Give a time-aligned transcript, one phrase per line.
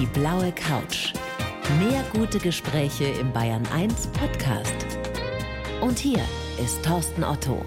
[0.00, 1.12] Die blaue Couch.
[1.78, 4.74] Mehr gute Gespräche im Bayern 1 Podcast.
[5.80, 6.20] Und hier
[6.60, 7.64] ist Thorsten Otto.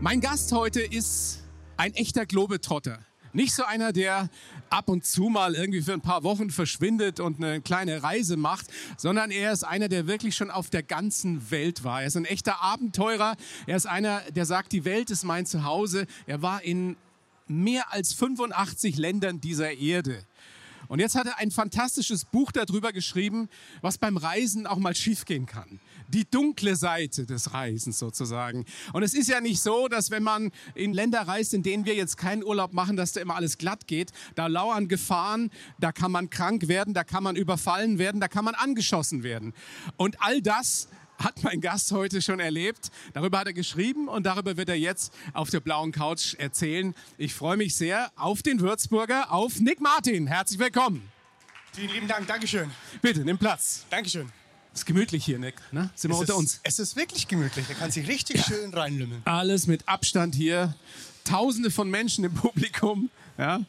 [0.00, 1.42] Mein Gast heute ist
[1.76, 3.00] ein echter Globetrotter.
[3.34, 4.30] Nicht so einer, der
[4.70, 8.68] ab und zu mal irgendwie für ein paar Wochen verschwindet und eine kleine Reise macht,
[8.96, 12.00] sondern er ist einer, der wirklich schon auf der ganzen Welt war.
[12.00, 13.36] Er ist ein echter Abenteurer.
[13.66, 16.06] Er ist einer, der sagt, die Welt ist mein Zuhause.
[16.26, 16.96] Er war in
[17.46, 20.24] mehr als 85 Ländern dieser Erde.
[20.88, 23.48] Und jetzt hat er ein fantastisches Buch darüber geschrieben,
[23.80, 25.80] was beim Reisen auch mal schiefgehen kann.
[26.08, 28.64] Die dunkle Seite des Reisens sozusagen.
[28.92, 31.94] Und es ist ja nicht so, dass wenn man in Länder reist, in denen wir
[31.94, 34.12] jetzt keinen Urlaub machen, dass da immer alles glatt geht.
[34.34, 35.50] Da lauern Gefahren,
[35.80, 39.54] da kann man krank werden, da kann man überfallen werden, da kann man angeschossen werden.
[39.96, 40.88] Und all das
[41.22, 42.90] hat mein Gast heute schon erlebt.
[43.12, 46.94] Darüber hat er geschrieben und darüber wird er jetzt auf der blauen Couch erzählen.
[47.18, 50.26] Ich freue mich sehr auf den Würzburger, auf Nick Martin.
[50.26, 51.08] Herzlich willkommen.
[51.72, 52.70] Vielen lieben Dank, Dankeschön.
[53.00, 53.86] Bitte, nimm Platz.
[53.88, 54.30] Dankeschön.
[54.74, 55.54] Ist gemütlich hier, Nick.
[55.70, 55.90] Ne?
[55.94, 56.60] Sind wir es unter ist, uns?
[56.62, 57.66] Es ist wirklich gemütlich.
[57.68, 58.42] Da kann sich richtig ja.
[58.44, 59.22] schön reinlümmeln.
[59.24, 60.74] Alles mit Abstand hier.
[61.24, 63.10] Tausende von Menschen im Publikum.
[63.38, 63.60] Ja?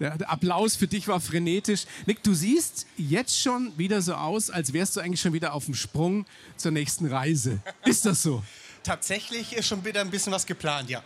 [0.00, 1.84] Der, der, Applaus für dich war frenetisch.
[2.06, 5.66] Nick, du siehst jetzt schon wieder so aus, als wärst du eigentlich schon wieder auf
[5.66, 7.60] dem Sprung zur nächsten Reise.
[7.84, 8.42] Ist das so?
[8.82, 11.02] Tatsächlich ist schon wieder ein bisschen was geplant, ja.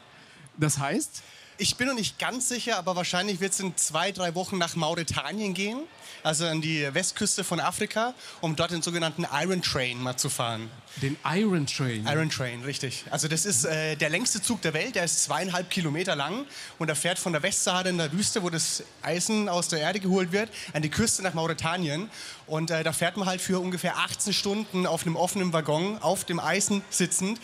[0.57, 1.23] Das heißt?
[1.57, 4.75] Ich bin noch nicht ganz sicher, aber wahrscheinlich wird es in zwei, drei Wochen nach
[4.75, 5.79] Mauretanien gehen,
[6.25, 10.69] also an die Westküste von Afrika, um dort den sogenannten Iron Train mal zu fahren.
[11.01, 12.09] Den Iron Train?
[12.09, 13.05] Iron Train, richtig.
[13.11, 16.45] Also das ist äh, der längste Zug der Welt, der ist zweieinhalb Kilometer lang
[16.81, 20.01] und er fährt von der Westsahara in der Wüste, wo das Eisen aus der Erde
[20.01, 22.11] geholt wird, an die Küste nach Mauretanien.
[22.49, 26.25] Und äh, da fährt man halt für ungefähr 18 Stunden auf einem offenen Waggon, auf
[26.25, 27.39] dem Eisen sitzend,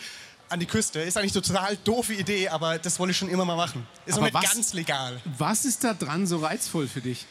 [0.51, 0.99] an die Küste.
[0.99, 3.87] Ist eigentlich eine total doofe Idee, aber das wollte ich schon immer mal machen.
[4.05, 5.19] Ist aber noch nicht was, ganz legal.
[5.37, 7.25] Was ist da dran so reizvoll für dich?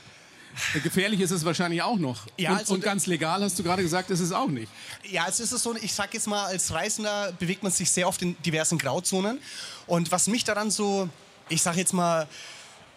[0.82, 2.26] Gefährlich ist es wahrscheinlich auch noch.
[2.36, 4.70] Ja, und, also, und, ganz legal hast du gerade gesagt, ist es auch nicht.
[5.08, 8.20] Ja, es ist so, ich sag jetzt mal, als Reisender bewegt man sich sehr oft
[8.22, 9.38] in diversen Grauzonen.
[9.86, 11.08] Und was mich daran so,
[11.48, 12.26] ich sag jetzt mal,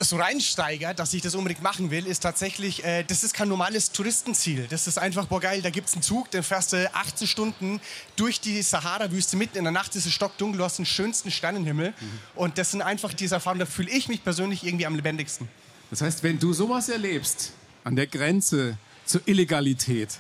[0.10, 3.92] so reinsteigert, dass ich das unbedingt machen will, ist tatsächlich, äh, das ist kein normales
[3.92, 4.68] Touristenziel.
[4.70, 7.82] Das ist einfach, boah geil, da gibt es einen Zug, der fährst du 18 Stunden
[8.16, 11.90] durch die Sahara-Wüste mitten in der Nacht, ist es stockdunkel, du hast den schönsten Sternenhimmel.
[11.90, 12.20] Mhm.
[12.36, 15.48] Und das sind einfach diese Erfahrungen, da fühle ich mich persönlich irgendwie am lebendigsten.
[15.90, 17.54] Das heißt, wenn du sowas erlebst,
[17.84, 20.20] an der Grenze zur Illegalität,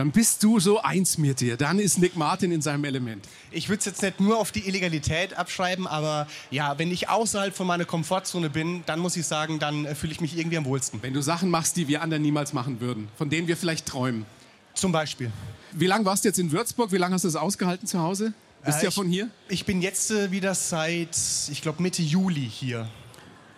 [0.00, 1.58] dann bist du so eins mit dir.
[1.58, 3.28] Dann ist Nick Martin in seinem Element.
[3.50, 7.54] Ich würde es jetzt nicht nur auf die Illegalität abschreiben, aber ja, wenn ich außerhalb
[7.54, 10.64] von meiner Komfortzone bin, dann muss ich sagen, dann äh, fühle ich mich irgendwie am
[10.64, 11.02] wohlsten.
[11.02, 14.24] Wenn du Sachen machst, die wir anderen niemals machen würden, von denen wir vielleicht träumen.
[14.72, 15.30] Zum Beispiel.
[15.72, 16.92] Wie lange warst du jetzt in Würzburg?
[16.92, 18.32] Wie lange hast du es ausgehalten zu Hause?
[18.64, 19.28] Bist äh, du ja von hier?
[19.50, 21.14] Ich bin jetzt äh, wieder seit,
[21.50, 22.88] ich glaube, Mitte Juli hier.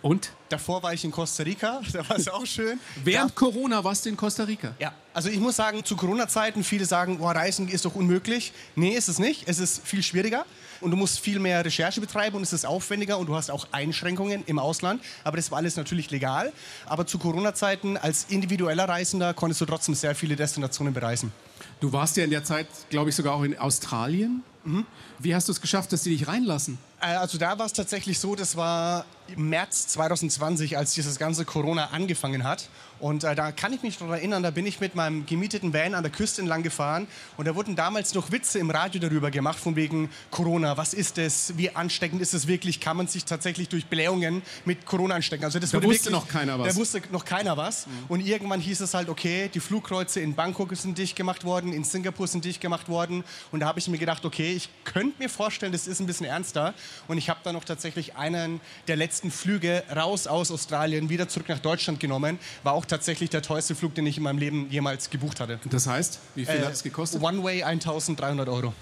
[0.03, 0.31] Und?
[0.49, 2.79] Davor war ich in Costa Rica, da war es auch schön.
[3.03, 4.75] Während da, Corona warst du in Costa Rica?
[4.77, 8.51] Ja, also ich muss sagen, zu Corona-Zeiten, viele sagen, oh, Reisen ist doch unmöglich.
[8.75, 9.47] Nee, ist es nicht.
[9.47, 10.45] Es ist viel schwieriger
[10.81, 13.67] und du musst viel mehr Recherche betreiben und es ist aufwendiger und du hast auch
[13.71, 15.01] Einschränkungen im Ausland.
[15.23, 16.51] Aber das war alles natürlich legal.
[16.85, 21.31] Aber zu Corona-Zeiten als individueller Reisender konntest du trotzdem sehr viele Destinationen bereisen.
[21.79, 24.43] Du warst ja in der Zeit, glaube ich, sogar auch in Australien.
[24.65, 24.85] Mhm.
[25.19, 26.77] Wie hast du es geschafft, dass sie dich reinlassen?
[27.01, 31.89] Äh, also da war es tatsächlich so, das war März 2020, als dieses ganze Corona
[31.91, 32.69] angefangen hat.
[33.03, 35.93] Und äh, da kann ich mich noch erinnern, da bin ich mit meinem gemieteten Van
[35.93, 39.59] an der Küste entlang gefahren und da wurden damals noch Witze im Radio darüber gemacht,
[39.59, 43.67] von wegen Corona, was ist es, wie ansteckend ist es wirklich, kann man sich tatsächlich
[43.67, 45.43] durch Blähungen mit Corona anstecken.
[45.43, 46.67] Also das da wusste wirklich, noch keiner was.
[46.69, 47.87] Da wusste noch keiner was.
[47.87, 47.91] Mhm.
[48.07, 51.83] Und irgendwann hieß es halt, okay, die Flugkreuze in Bangkok sind dicht gemacht worden, in
[51.83, 53.25] Singapur sind dicht gemacht worden.
[53.51, 56.25] Und da habe ich mir gedacht, okay, ich könnte mir vorstellen, das ist ein bisschen
[56.25, 56.73] ernster.
[57.09, 61.49] Und ich habe dann noch tatsächlich einen der letzten Flüge raus aus Australien wieder zurück
[61.49, 62.39] nach Deutschland genommen.
[62.63, 65.59] War auch tatsächlich der teuerste Flug, den ich in meinem Leben jemals gebucht hatte.
[65.69, 67.21] Das heißt, wie viel äh, hat es gekostet?
[67.21, 68.73] One Way 1300 Euro.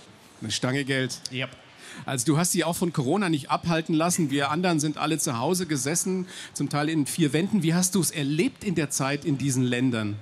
[0.41, 1.19] Eine Stange Geld.
[1.31, 1.49] Yep.
[2.05, 4.29] Also du hast sie auch von Corona nicht abhalten lassen.
[4.29, 7.63] Wir anderen sind alle zu Hause gesessen, zum Teil in vier Wänden.
[7.63, 10.17] Wie hast du es erlebt in der Zeit in diesen Ländern?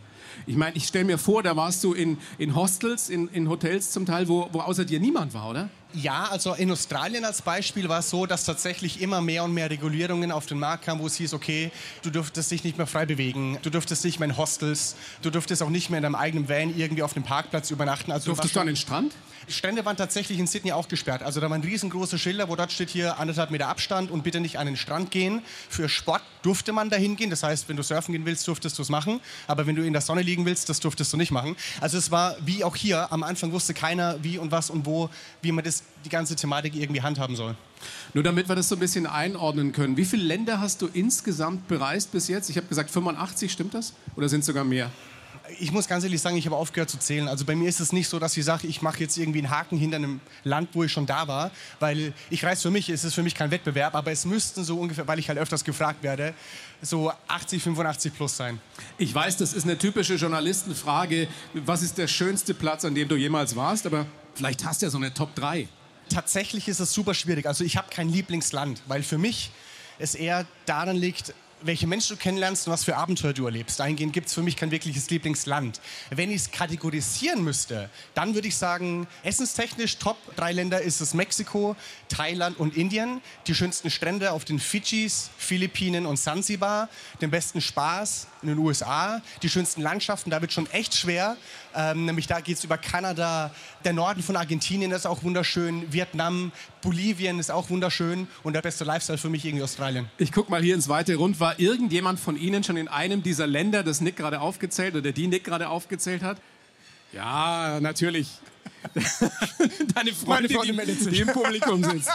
[0.46, 3.92] Ich meine, ich stelle mir vor, da warst du in, in Hostels, in, in Hotels
[3.92, 5.70] zum Teil, wo, wo außer dir niemand war, oder?
[5.94, 9.72] Ja, also in Australien als Beispiel war es so, dass tatsächlich immer mehr und mehr
[9.72, 11.72] Regulierungen auf den Markt kamen, wo es hieß, okay,
[12.04, 15.64] du dürftest dich nicht mehr frei bewegen, du dürftest nicht mehr in Hostels, du dürftest
[15.64, 18.12] auch nicht mehr in deinem eigenen Van irgendwie auf dem Parkplatz übernachten.
[18.12, 19.14] Also Durftest du an den Strand?
[19.50, 21.24] Strände waren tatsächlich in Sydney auch gesperrt.
[21.24, 24.58] Also da waren riesengroße Schilder, wo dort steht hier anderthalb Meter Abstand und bitte nicht
[24.58, 25.42] an den Strand gehen.
[25.70, 27.30] Für Sport durfte man dahin gehen.
[27.30, 29.20] Das heißt, wenn du surfen gehen willst, durftest du es machen.
[29.48, 31.56] Aber wenn du in der Sonne liegen willst, das durftest du nicht machen.
[31.82, 33.12] Also es war wie auch hier.
[33.12, 35.10] Am Anfang wusste keiner, wie und was und wo,
[35.42, 37.56] wie man das die ganze Thematik irgendwie handhaben soll.
[38.14, 39.98] Nur damit wir das so ein bisschen einordnen können.
[39.98, 42.50] Wie viele Länder hast du insgesamt bereist bis jetzt?
[42.50, 43.94] Ich habe gesagt 85, stimmt das?
[44.16, 44.92] Oder sind es sogar mehr?
[45.60, 47.28] Ich muss ganz ehrlich sagen, ich habe aufgehört zu zählen.
[47.28, 49.50] Also bei mir ist es nicht so, dass ich sage, ich mache jetzt irgendwie einen
[49.50, 53.04] Haken hinter einem Land, wo ich schon da war, weil ich reise für mich, es
[53.04, 56.04] ist für mich kein Wettbewerb, aber es müssten so ungefähr, weil ich halt öfters gefragt
[56.04, 56.34] werde,
[56.82, 58.60] so 80, 85 plus sein.
[58.98, 61.28] Ich weiß, das ist eine typische Journalistenfrage.
[61.54, 63.86] Was ist der schönste Platz, an dem du jemals warst?
[63.86, 64.06] Aber
[64.36, 65.68] vielleicht hast du ja so eine Top 3.
[66.10, 67.46] Tatsächlich ist es super schwierig.
[67.46, 69.52] Also ich habe kein Lieblingsland, weil für mich
[70.00, 73.80] es eher daran liegt, welche Menschen du kennenlernst und was für Abenteuer du erlebst.
[73.80, 75.82] Dahingehend gibt es für mich kein wirkliches Lieblingsland.
[76.10, 81.14] Wenn ich es kategorisieren müsste, dann würde ich sagen, essenstechnisch Top drei Länder ist es
[81.14, 81.76] Mexiko,
[82.08, 83.22] Thailand und Indien.
[83.48, 86.90] Die schönsten Strände auf den Fidschis, Philippinen und Sansibar.
[87.22, 89.22] Den besten Spaß in den USA.
[89.42, 91.38] Die schönsten Landschaften, da wird schon echt schwer.
[91.76, 93.52] Ähm, nämlich da geht es über Kanada,
[93.86, 96.52] der Norden von Argentinien ist auch wunderschön, Vietnam,
[96.82, 100.10] Bolivien ist auch wunderschön und der beste Lifestyle für mich irgendwie Australien.
[100.18, 101.40] Ich gucke mal hier ins weite Rund.
[101.40, 105.28] War irgendjemand von Ihnen schon in einem dieser Länder, das Nick gerade aufgezählt oder die
[105.28, 106.38] Nick gerade aufgezählt hat?
[107.14, 108.30] Ja, natürlich.
[109.94, 112.12] Deine Freundin, Freundin die, die im Publikum sitzt.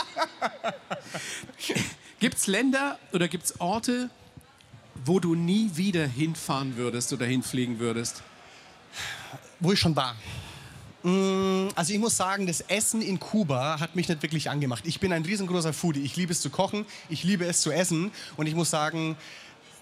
[2.20, 4.08] gibt es Länder oder gibt es Orte,
[5.04, 8.22] wo du nie wieder hinfahren würdest oder hinfliegen würdest?
[9.60, 10.14] Wo ich schon war.
[11.02, 14.84] Mm, also ich muss sagen, das Essen in Kuba hat mich nicht wirklich angemacht.
[14.86, 16.00] Ich bin ein riesengroßer Foodie.
[16.00, 19.16] Ich liebe es zu kochen, ich liebe es zu essen und ich muss sagen,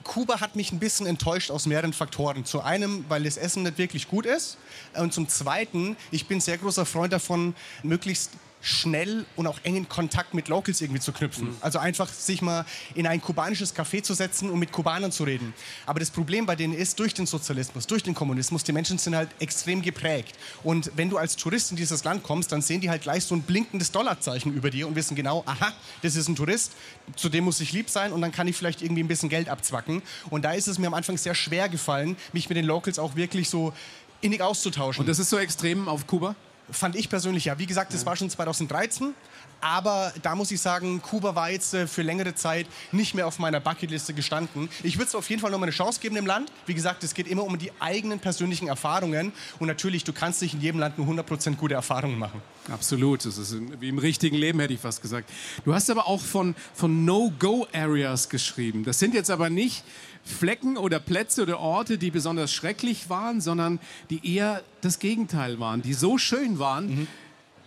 [0.03, 2.45] Kuba hat mich ein bisschen enttäuscht aus mehreren Faktoren.
[2.45, 4.59] Zu einem, weil das Essen nicht wirklich gut ist
[4.95, 7.55] und zum zweiten, ich bin sehr großer Freund davon,
[7.85, 8.33] möglichst
[8.63, 11.49] schnell und auch engen Kontakt mit Locals irgendwie zu knüpfen.
[11.49, 11.57] Mhm.
[11.61, 12.65] Also einfach sich mal
[12.95, 15.53] in ein kubanisches Café zu setzen und mit Kubanern zu reden.
[15.85, 19.17] Aber das Problem bei denen ist, durch den Sozialismus, durch den Kommunismus, die Menschen sind
[19.17, 20.37] halt extrem geprägt.
[20.63, 23.35] Und wenn du als Tourist in dieses Land kommst, dann sehen die halt gleich so
[23.35, 25.73] ein blinkendes Dollarzeichen über dir und wissen genau, aha,
[26.03, 26.73] das ist ein Tourist,
[27.17, 29.49] zu dem muss ich lieb sein und dann kann ich vielleicht irgendwie ein bisschen Geld
[29.49, 30.03] abzwacken.
[30.31, 33.17] Und da ist es mir am Anfang sehr schwer gefallen, mich mit den Locals auch
[33.17, 33.73] wirklich so
[34.21, 35.01] innig auszutauschen.
[35.01, 36.37] Und das ist so extrem auf Kuba?
[36.71, 37.59] Fand ich persönlich ja.
[37.59, 39.15] Wie gesagt, das war schon 2013.
[39.63, 43.39] Aber da muss ich sagen, Kuba war jetzt äh, für längere Zeit nicht mehr auf
[43.39, 44.69] meiner Bucketliste gestanden.
[44.83, 46.51] Ich würde es auf jeden Fall noch mal eine Chance geben im Land.
[46.67, 49.33] Wie gesagt, es geht immer um die eigenen persönlichen Erfahrungen.
[49.61, 52.43] Und natürlich, du kannst nicht in jedem Land nur 100% gute Erfahrungen machen.
[52.73, 53.25] Absolut.
[53.25, 55.31] Das ist wie im richtigen Leben, hätte ich fast gesagt.
[55.65, 58.83] Du hast aber auch von, von No-Go-Areas geschrieben.
[58.83, 59.85] Das sind jetzt aber nicht
[60.25, 63.79] Flecken oder Plätze oder Orte, die besonders schrecklich waren, sondern
[64.11, 67.09] die eher das Gegenteil waren, die so schön waren, mhm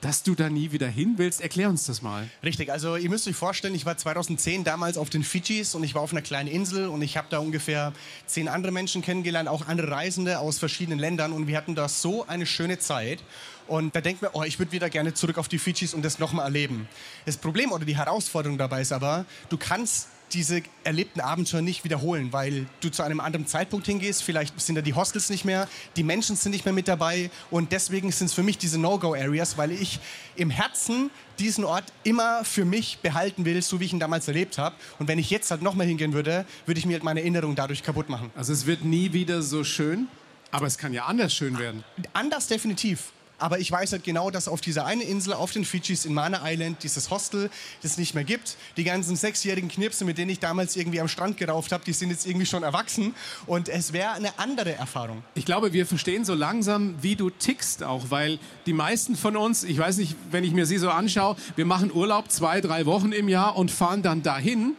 [0.06, 1.42] dass du da nie wieder hin willst.
[1.42, 2.30] Erklär uns das mal.
[2.44, 5.96] Richtig, also ihr müsst euch vorstellen, ich war 2010 damals auf den Fidschis und ich
[5.96, 7.92] war auf einer kleinen Insel und ich habe da ungefähr
[8.28, 12.28] zehn andere Menschen kennengelernt, auch andere Reisende aus verschiedenen Ländern und wir hatten da so
[12.28, 13.24] eine schöne Zeit.
[13.68, 16.20] Und da denkt man, oh, ich würde wieder gerne zurück auf die Fidschis und das
[16.20, 16.88] nochmal erleben.
[17.26, 22.34] Das Problem oder die Herausforderung dabei ist aber, du kannst diese erlebten Abenteuer nicht wiederholen,
[22.34, 24.24] weil du zu einem anderen Zeitpunkt hingehst.
[24.24, 27.72] Vielleicht sind da die Hostels nicht mehr, die Menschen sind nicht mehr mit dabei und
[27.72, 30.00] deswegen sind es für mich diese No-Go-Areas, weil ich
[30.36, 34.58] im Herzen diesen Ort immer für mich behalten will, so wie ich ihn damals erlebt
[34.58, 34.76] habe.
[35.00, 37.84] Und wenn ich jetzt halt nochmal hingehen würde, würde ich mir halt meine Erinnerung dadurch
[37.84, 38.32] kaputt machen.
[38.36, 40.08] Also es wird nie wieder so schön,
[40.52, 41.84] aber es kann ja anders schön werden.
[42.14, 43.12] Anders definitiv.
[43.46, 46.42] Aber ich weiß halt genau, dass auf dieser einen Insel, auf den Fidschis in Mana
[46.44, 47.52] Island, dieses Hostel,
[47.84, 48.58] das nicht mehr gibt.
[48.76, 52.10] Die ganzen sechsjährigen Knirpse, mit denen ich damals irgendwie am Strand gerauft habe, die sind
[52.10, 53.14] jetzt irgendwie schon erwachsen.
[53.46, 55.24] Und es wäre eine andere Erfahrung.
[55.36, 59.64] Ich glaube, wir verstehen so langsam, wie du tickst auch, weil die meisten von uns,
[59.64, 63.12] ich weiß nicht, wenn ich mir sie so anschaue, wir machen Urlaub zwei, drei Wochen
[63.12, 64.76] im Jahr und fahren dann dahin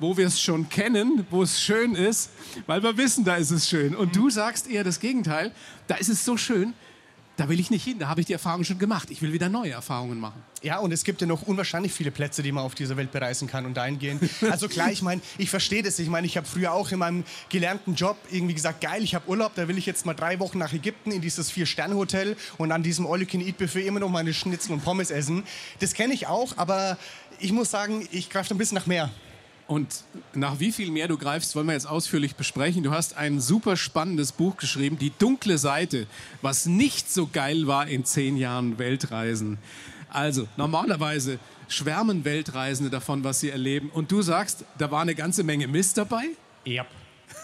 [0.00, 2.30] wo wir es schon kennen, wo es schön ist,
[2.66, 3.94] weil wir wissen, da ist es schön.
[3.94, 5.52] Und du sagst eher das Gegenteil.
[5.88, 6.72] Da ist es so schön,
[7.40, 9.10] da will ich nicht hin, da habe ich die Erfahrung schon gemacht.
[9.10, 10.42] Ich will wieder neue Erfahrungen machen.
[10.62, 13.48] Ja, und es gibt ja noch unwahrscheinlich viele Plätze, die man auf dieser Welt bereisen
[13.48, 14.20] kann und dahin gehen.
[14.50, 15.98] Also klar, ich meine, ich verstehe das.
[15.98, 19.26] Ich meine, ich habe früher auch in meinem gelernten Job irgendwie gesagt, geil, ich habe
[19.26, 22.82] Urlaub, da will ich jetzt mal drei Wochen nach Ägypten in dieses Vier-Sterne-Hotel und an
[22.82, 25.44] diesem All-You-Can-Eat-Buffet immer noch meine Schnitzel und Pommes essen.
[25.78, 26.98] Das kenne ich auch, aber
[27.38, 29.10] ich muss sagen, ich greife ein bisschen nach mehr.
[29.70, 30.02] Und
[30.34, 32.82] nach wie viel mehr du greifst, wollen wir jetzt ausführlich besprechen.
[32.82, 36.08] Du hast ein super spannendes Buch geschrieben, Die dunkle Seite,
[36.42, 39.58] was nicht so geil war in zehn Jahren Weltreisen.
[40.08, 43.90] Also, normalerweise schwärmen Weltreisende davon, was sie erleben.
[43.90, 46.24] Und du sagst, da war eine ganze Menge Mist dabei?
[46.64, 46.84] Ja.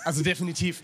[0.06, 0.82] Also definitiv.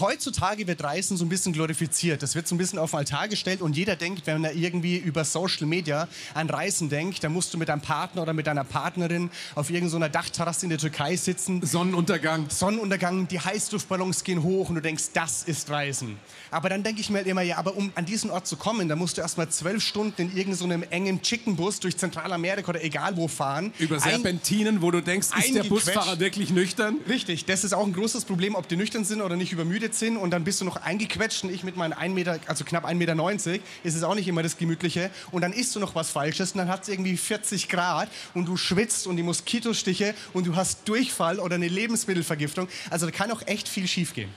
[0.00, 2.22] Heutzutage wird Reisen so ein bisschen glorifiziert.
[2.22, 4.96] Das wird so ein bisschen auf den Altar gestellt und jeder denkt, wenn er irgendwie
[4.96, 8.64] über Social Media an Reisen denkt, dann musst du mit deinem Partner oder mit deiner
[8.64, 11.64] Partnerin auf irgendeiner Dachterrasse in der Türkei sitzen.
[11.64, 12.48] Sonnenuntergang.
[12.48, 16.18] Sonnenuntergang, die Heißluftballons gehen hoch und du denkst, das ist Reisen.
[16.50, 18.88] Aber dann denke ich mir halt immer, ja, aber um an diesen Ort zu kommen,
[18.88, 22.82] da musst du erst mal zwölf Stunden in irgendeinem so engen Chickenbus durch Zentralamerika oder
[22.82, 23.74] egal wo fahren.
[23.78, 26.96] Über Serpentinen, wo du denkst, ist der Busfahrer wirklich nüchtern?
[27.08, 30.16] Richtig, das ist auch ein großes Problem, ob die nüchtern sind oder nicht übermüdet sind.
[30.16, 32.94] Und dann bist du noch eingequetscht und ich mit meinen 1 Meter, also knapp 1,90
[32.94, 35.10] Meter, ist es auch nicht immer das Gemütliche.
[35.30, 38.46] Und dann isst du noch was Falsches und dann hat es irgendwie 40 Grad und
[38.46, 42.68] du schwitzt und die Moskitostiche und du hast Durchfall oder eine Lebensmittelvergiftung.
[42.90, 44.30] Also da kann auch echt viel schiefgehen.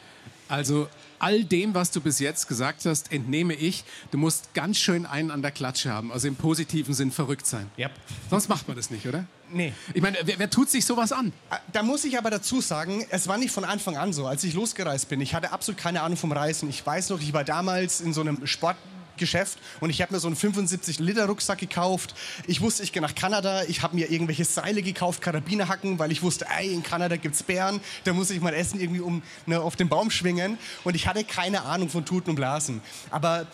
[0.50, 0.88] Also
[1.20, 5.32] all dem, was du bis jetzt gesagt hast, entnehme ich, du musst ganz schön einen
[5.32, 7.70] an der Klatsche haben, also im positiven Sinn verrückt sein.
[7.78, 7.92] Yep.
[8.30, 9.26] Sonst macht man das nicht, oder?
[9.52, 9.74] Nee.
[9.94, 11.32] Ich meine, wer, wer, tut sich sowas an?
[11.50, 14.28] Äh, da muss ich aber dazu sagen, es war nicht von Anfang an so.
[14.28, 16.70] Als ich losgereist bin, ich hatte absolut keine Ahnung vom Reisen.
[16.70, 18.78] Ich weiß noch, ich war damals in so einem Sport
[19.18, 22.16] Geschäft und ich habe mir so einen 75 Liter Rucksack gekauft.
[22.46, 23.64] Ich wusste, ich gehe nach Kanada.
[23.64, 27.44] Ich habe mir irgendwelche Seile gekauft, Karabinerhacken, weil ich wusste, ey, in Kanada gibt es
[27.44, 27.82] Bären.
[28.06, 30.58] Da muss ich mein Essen irgendwie um ne, auf den Baum schwingen.
[30.84, 32.82] Und ich hatte keine Ahnung von Tuten und Blasen.
[33.10, 33.48] Aber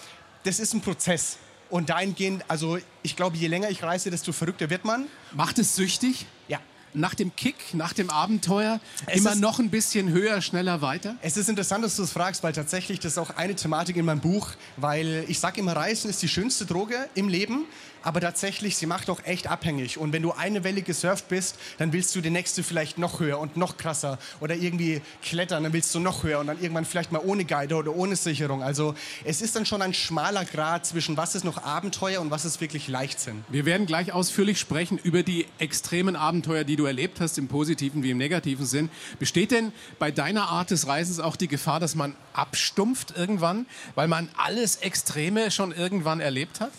[0.44, 1.38] das ist ein Prozess.
[1.74, 5.08] Und dahingehend, also ich glaube, je länger ich reise, desto verrückter wird man.
[5.32, 6.28] Macht es süchtig?
[6.48, 6.60] Ja
[6.96, 11.16] nach dem Kick, nach dem Abenteuer es immer noch ein bisschen höher, schneller, weiter?
[11.24, 14.06] Es ist interessant, dass du das fragst, weil tatsächlich das ist auch eine Thematik in
[14.06, 17.66] meinem Buch, weil ich sage immer, Reisen ist die schönste Droge im Leben,
[18.04, 19.98] aber tatsächlich, sie macht auch echt abhängig.
[19.98, 23.40] Und wenn du eine Welle gesurft bist, dann willst du die nächste vielleicht noch höher
[23.40, 27.12] und noch krasser oder irgendwie klettern, dann willst du noch höher und dann irgendwann vielleicht
[27.12, 28.62] mal ohne Guide oder ohne Sicherung.
[28.62, 28.94] Also
[29.24, 32.60] es ist dann schon ein schmaler Grad zwischen was ist noch Abenteuer und was ist
[32.62, 33.44] wirklich Leichtsinn.
[33.50, 38.04] Wir werden gleich ausführlich sprechen über die extremen Abenteuer, die du erlebt hast, im positiven
[38.04, 38.90] wie im negativen Sinn.
[39.20, 44.08] Besteht denn bei deiner Art des Reisens auch die Gefahr, dass man abstumpft irgendwann, weil
[44.08, 46.72] man alles Extreme schon irgendwann erlebt hat?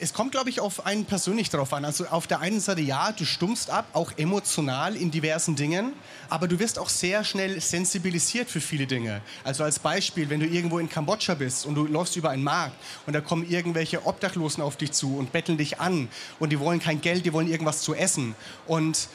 [0.00, 1.84] Es kommt, glaube ich, auf einen persönlich drauf an.
[1.84, 5.92] Also auf der einen Seite ja, du stummst ab, auch emotional in diversen Dingen,
[6.28, 9.22] aber du wirst auch sehr schnell sensibilisiert für viele Dinge.
[9.42, 12.76] Also als Beispiel, wenn du irgendwo in Kambodscha bist und du läufst über einen Markt
[13.06, 16.78] und da kommen irgendwelche Obdachlosen auf dich zu und betteln dich an und die wollen
[16.78, 18.36] kein Geld, die wollen irgendwas zu essen
[18.68, 19.08] und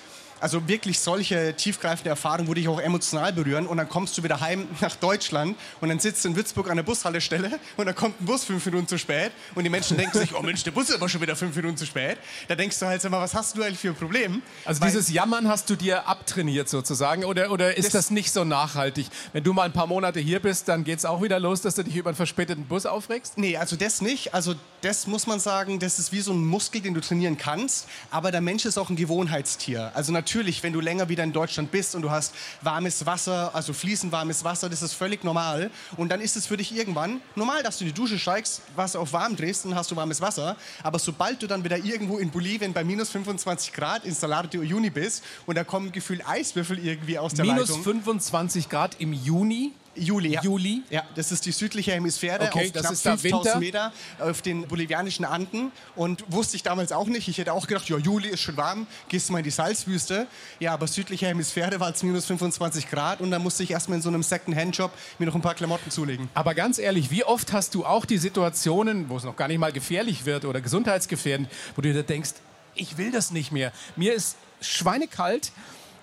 [0.44, 3.66] also wirklich solche tiefgreifende Erfahrungen würde ich auch emotional berühren.
[3.66, 6.76] Und dann kommst du wieder heim nach Deutschland und dann sitzt du in Würzburg an
[6.76, 10.18] der Bushaltestelle und dann kommt ein Bus fünf Minuten zu spät und die Menschen denken
[10.18, 12.18] sich, oh Mensch, der Bus ist aber schon wieder fünf Minuten zu spät.
[12.50, 14.42] Da denkst du halt, sag mal, was hast du eigentlich für ein Problem?
[14.66, 18.34] Also Weil dieses Jammern hast du dir abtrainiert sozusagen oder, oder ist das, das, nicht
[18.34, 19.08] so nachhaltig?
[19.32, 21.76] Wenn du mal ein paar Monate hier bist, dann geht es auch wieder los, dass
[21.76, 23.38] du dich über einen verspäteten Bus aufregst?
[23.38, 24.34] Nee, also das nicht.
[24.34, 27.88] Also das muss man sagen, das ist wie so ein Muskel, den du trainieren kannst.
[28.12, 29.94] Aber der Mensch ist auch ein Gewohnheitstier.
[29.94, 33.54] Also natürlich natürlich, wenn du länger wieder in Deutschland bist und du hast warmes Wasser,
[33.54, 35.70] also fließend warmes Wasser, das ist völlig normal.
[35.96, 39.00] Und dann ist es für dich irgendwann normal, dass du in die Dusche steigst, Wasser
[39.00, 40.56] auf warm drehst, dann hast du warmes Wasser.
[40.82, 44.60] Aber sobald du dann wieder irgendwo in Bolivien bei minus 25 Grad in Salar de
[44.60, 47.76] Uyuni bist und da kommen gefühlt Eiswürfel irgendwie aus der minus Leitung.
[47.76, 49.72] Minus 25 Grad im Juni?
[49.96, 50.34] Juli.
[50.34, 50.42] Ja.
[50.42, 50.84] Juli?
[50.90, 54.68] Ja, das ist die südliche Hemisphäre okay, auf das knapp ist 5000 Meter auf den
[54.68, 55.72] bolivianischen Anden.
[55.96, 57.28] Und wusste ich damals auch nicht.
[57.28, 60.28] Ich hätte auch gedacht, ja, Juli ist schon warm, gehst du mal in die Salzwüste.
[60.60, 64.02] Ja, aber südliche Hemisphäre war es minus 25 Grad und da musste ich erstmal in
[64.02, 66.30] so einem Second-Hand-Job mir noch ein paar Klamotten zulegen.
[66.34, 69.60] Aber ganz ehrlich, wie oft hast du auch die Situationen, wo es noch gar nicht
[69.60, 72.32] mal gefährlich wird oder gesundheitsgefährdend, wo du dir denkst,
[72.76, 73.72] ich will das nicht mehr.
[73.96, 75.52] Mir ist schweinekalt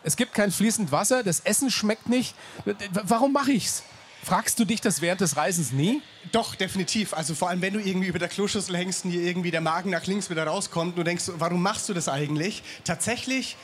[0.02, 2.34] es gibt kein fließend Wasser, das Essen schmeckt nicht.
[3.04, 3.82] Warum mache ich's?
[4.22, 6.02] Fragst du dich das während des Reisens nie?
[6.30, 7.14] Doch, definitiv.
[7.14, 9.90] Also vor allem, wenn du irgendwie über der Kloschüssel hängst und dir irgendwie der Magen
[9.90, 12.62] nach links wieder rauskommt und du denkst, warum machst du das eigentlich?
[12.84, 13.56] Tatsächlich,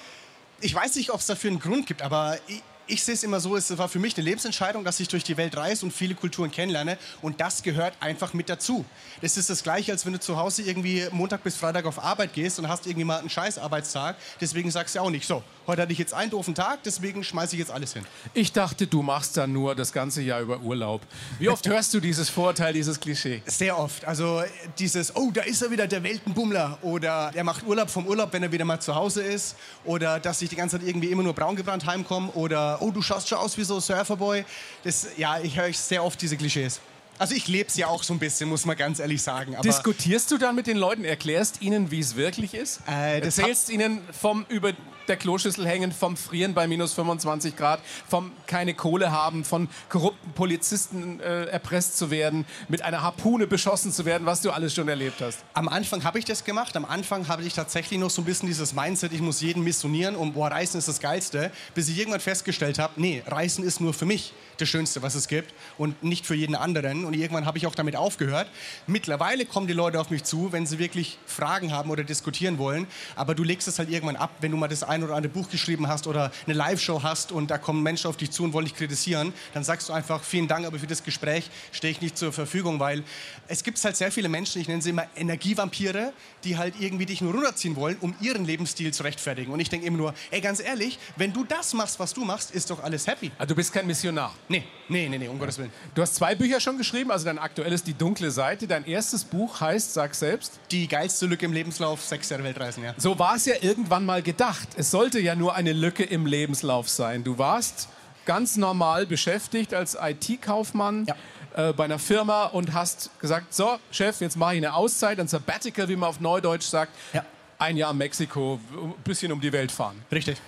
[0.60, 3.40] ich weiß nicht, ob es dafür einen Grund gibt, aber ich, ich sehe es immer
[3.40, 6.14] so, es war für mich eine Lebensentscheidung, dass ich durch die Welt reise und viele
[6.14, 8.84] Kulturen kennenlerne und das gehört einfach mit dazu.
[9.20, 12.32] Das ist das gleiche, als wenn du zu Hause irgendwie Montag bis Freitag auf Arbeit
[12.32, 15.82] gehst und hast irgendwie mal einen scheiß Arbeitstag, deswegen sagst du auch nicht, so, heute
[15.82, 18.04] hatte ich jetzt einen doofen Tag, deswegen schmeiße ich jetzt alles hin.
[18.34, 21.02] Ich dachte, du machst dann nur das ganze Jahr über Urlaub.
[21.38, 23.42] Wie oft hörst du dieses Vorteil, dieses Klischee?
[23.46, 24.04] Sehr oft.
[24.04, 24.42] Also
[24.78, 26.78] dieses, oh, da ist er wieder, der Weltenbummler.
[26.82, 29.56] Oder er macht Urlaub vom Urlaub, wenn er wieder mal zu Hause ist.
[29.84, 32.30] Oder dass ich die ganze Zeit irgendwie immer nur braun gebrannt heimkomme.
[32.32, 34.44] Oder, oh, du schaust schon aus wie so ein Surferboy.
[34.84, 36.80] Das, ja, ich höre sehr oft diese Klischees.
[37.18, 39.56] Also ich lebe es ja auch so ein bisschen, muss man ganz ehrlich sagen.
[39.62, 42.80] Diskutierst du dann mit den Leuten, erklärst ihnen, wie es wirklich ist?
[42.86, 44.72] Äh, Erzählst ihnen vom über
[45.08, 50.32] der Kloschüssel hängen, vom Frieren bei minus 25 Grad, vom keine Kohle haben, von korrupten
[50.32, 54.88] Polizisten äh, erpresst zu werden, mit einer Harpune beschossen zu werden, was du alles schon
[54.88, 55.44] erlebt hast.
[55.54, 56.76] Am Anfang habe ich das gemacht.
[56.76, 60.16] Am Anfang habe ich tatsächlich noch so ein bisschen dieses Mindset, ich muss jeden missionieren
[60.16, 63.94] und boah, Reisen ist das Geilste, bis ich irgendwann festgestellt habe, nee, Reisen ist nur
[63.94, 67.04] für mich das Schönste, was es gibt und nicht für jeden anderen.
[67.04, 68.48] Und irgendwann habe ich auch damit aufgehört.
[68.86, 72.86] Mittlerweile kommen die Leute auf mich zu, wenn sie wirklich Fragen haben oder diskutieren wollen.
[73.14, 75.48] Aber du legst es halt irgendwann ab, wenn du mal das ein oder andere Buch
[75.48, 78.66] geschrieben hast oder eine Live-Show hast und da kommen Menschen auf dich zu und wollen
[78.66, 82.16] dich kritisieren, dann sagst du einfach, vielen Dank, aber für das Gespräch stehe ich nicht
[82.18, 83.04] zur Verfügung, weil
[83.48, 86.12] es gibt halt sehr viele Menschen, ich nenne sie immer Energievampire,
[86.44, 89.52] die halt irgendwie dich nur runterziehen wollen, um ihren Lebensstil zu rechtfertigen.
[89.52, 92.50] Und ich denke immer nur, ey, ganz ehrlich, wenn du das machst, was du machst,
[92.50, 93.30] ist doch alles happy.
[93.38, 94.34] Also du bist kein Missionar.
[94.48, 95.72] Nee, nee, nee, nee, um Gottes Willen.
[95.94, 98.66] Du hast zwei Bücher schon geschrieben, also dein aktuelles Die dunkle Seite.
[98.66, 100.58] Dein erstes Buch heißt, sag selbst.
[100.70, 102.94] Die geilste Lücke im Lebenslauf, sechs Jahre Weltreisen, ja.
[102.96, 104.68] So war es ja irgendwann mal gedacht.
[104.76, 107.24] Es sollte ja nur eine Lücke im Lebenslauf sein.
[107.24, 107.88] Du warst
[108.24, 111.06] ganz normal beschäftigt als IT-Kaufmann.
[111.06, 111.68] Ja.
[111.68, 115.28] äh, Bei einer Firma und hast gesagt, so Chef, jetzt mache ich eine Auszeit, ein
[115.28, 117.24] Sabbatical, wie man auf Neudeutsch sagt, Ja.
[117.58, 120.02] ein Jahr Mexiko, ein bisschen um die Welt fahren.
[120.10, 120.38] Richtig.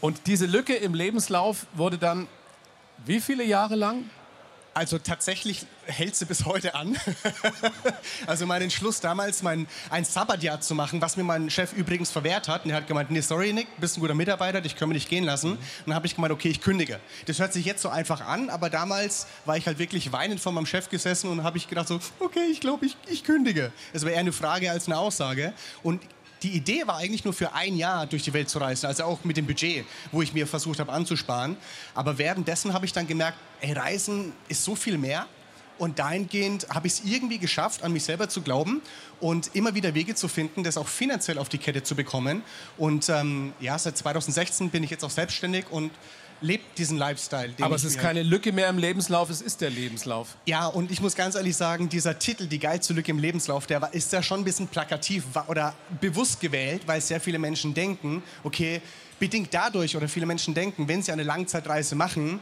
[0.00, 2.26] Und diese Lücke im Lebenslauf wurde dann
[3.06, 4.10] wie viele Jahre lang?
[4.78, 6.96] Also tatsächlich hält sie bis heute an.
[8.28, 12.46] also mein Entschluss damals, mein, ein Sabbatjahr zu machen, was mir mein Chef übrigens verwehrt
[12.46, 12.64] hat.
[12.64, 15.08] Und er hat gemeint, nee, sorry Nick, bist ein guter Mitarbeiter, dich können wir nicht
[15.08, 15.54] gehen lassen.
[15.54, 17.00] Und dann habe ich gemeint, okay, ich kündige.
[17.26, 20.52] Das hört sich jetzt so einfach an, aber damals war ich halt wirklich weinend vor
[20.52, 23.72] meinem Chef gesessen und habe ich gedacht so, okay, ich glaube, ich, ich kündige.
[23.92, 25.54] Es war eher eine Frage als eine Aussage.
[25.82, 26.02] Und
[26.42, 29.24] die Idee war eigentlich nur für ein Jahr durch die Welt zu reisen, also auch
[29.24, 31.56] mit dem Budget, wo ich mir versucht habe anzusparen.
[31.94, 35.26] Aber währenddessen habe ich dann gemerkt, ey, Reisen ist so viel mehr.
[35.78, 38.82] Und dahingehend habe ich es irgendwie geschafft, an mich selber zu glauben
[39.20, 42.42] und immer wieder Wege zu finden, das auch finanziell auf die Kette zu bekommen.
[42.76, 45.92] Und ähm, ja, seit 2016 bin ich jetzt auch selbstständig und
[46.40, 47.52] lebe diesen Lifestyle.
[47.60, 50.36] Aber es ist keine Lücke mehr im Lebenslauf, es ist der Lebenslauf.
[50.46, 53.80] ja, und ich muss ganz ehrlich sagen, dieser Titel, die geilste Lücke im Lebenslauf, der
[53.80, 58.22] war, ist ja schon ein bisschen plakativ oder bewusst gewählt, weil sehr viele Menschen denken,
[58.44, 58.80] okay,
[59.18, 62.40] bedingt dadurch oder viele Menschen denken, wenn sie eine Langzeitreise machen,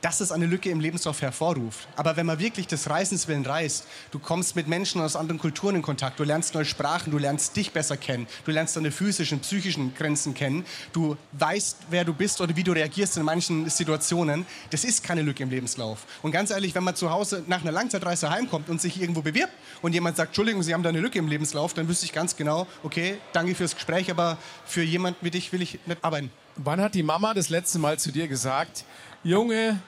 [0.00, 1.88] dass es eine Lücke im Lebenslauf hervorruft.
[1.96, 5.76] Aber wenn man wirklich des Reisens willen reist, du kommst mit Menschen aus anderen Kulturen
[5.76, 9.40] in Kontakt, du lernst neue Sprachen, du lernst dich besser kennen, du lernst deine physischen,
[9.40, 14.46] psychischen Grenzen kennen, du weißt, wer du bist oder wie du reagierst in manchen Situationen,
[14.70, 16.06] das ist keine Lücke im Lebenslauf.
[16.22, 19.52] Und ganz ehrlich, wenn man zu Hause nach einer Langzeitreise heimkommt und sich irgendwo bewirbt
[19.82, 22.36] und jemand sagt, Entschuldigung, Sie haben da eine Lücke im Lebenslauf, dann wüsste ich ganz
[22.36, 26.30] genau, okay, danke fürs Gespräch, aber für jemanden wie dich will ich nicht arbeiten.
[26.60, 28.84] Wann hat die Mama das letzte Mal zu dir gesagt,
[29.24, 29.80] Junge,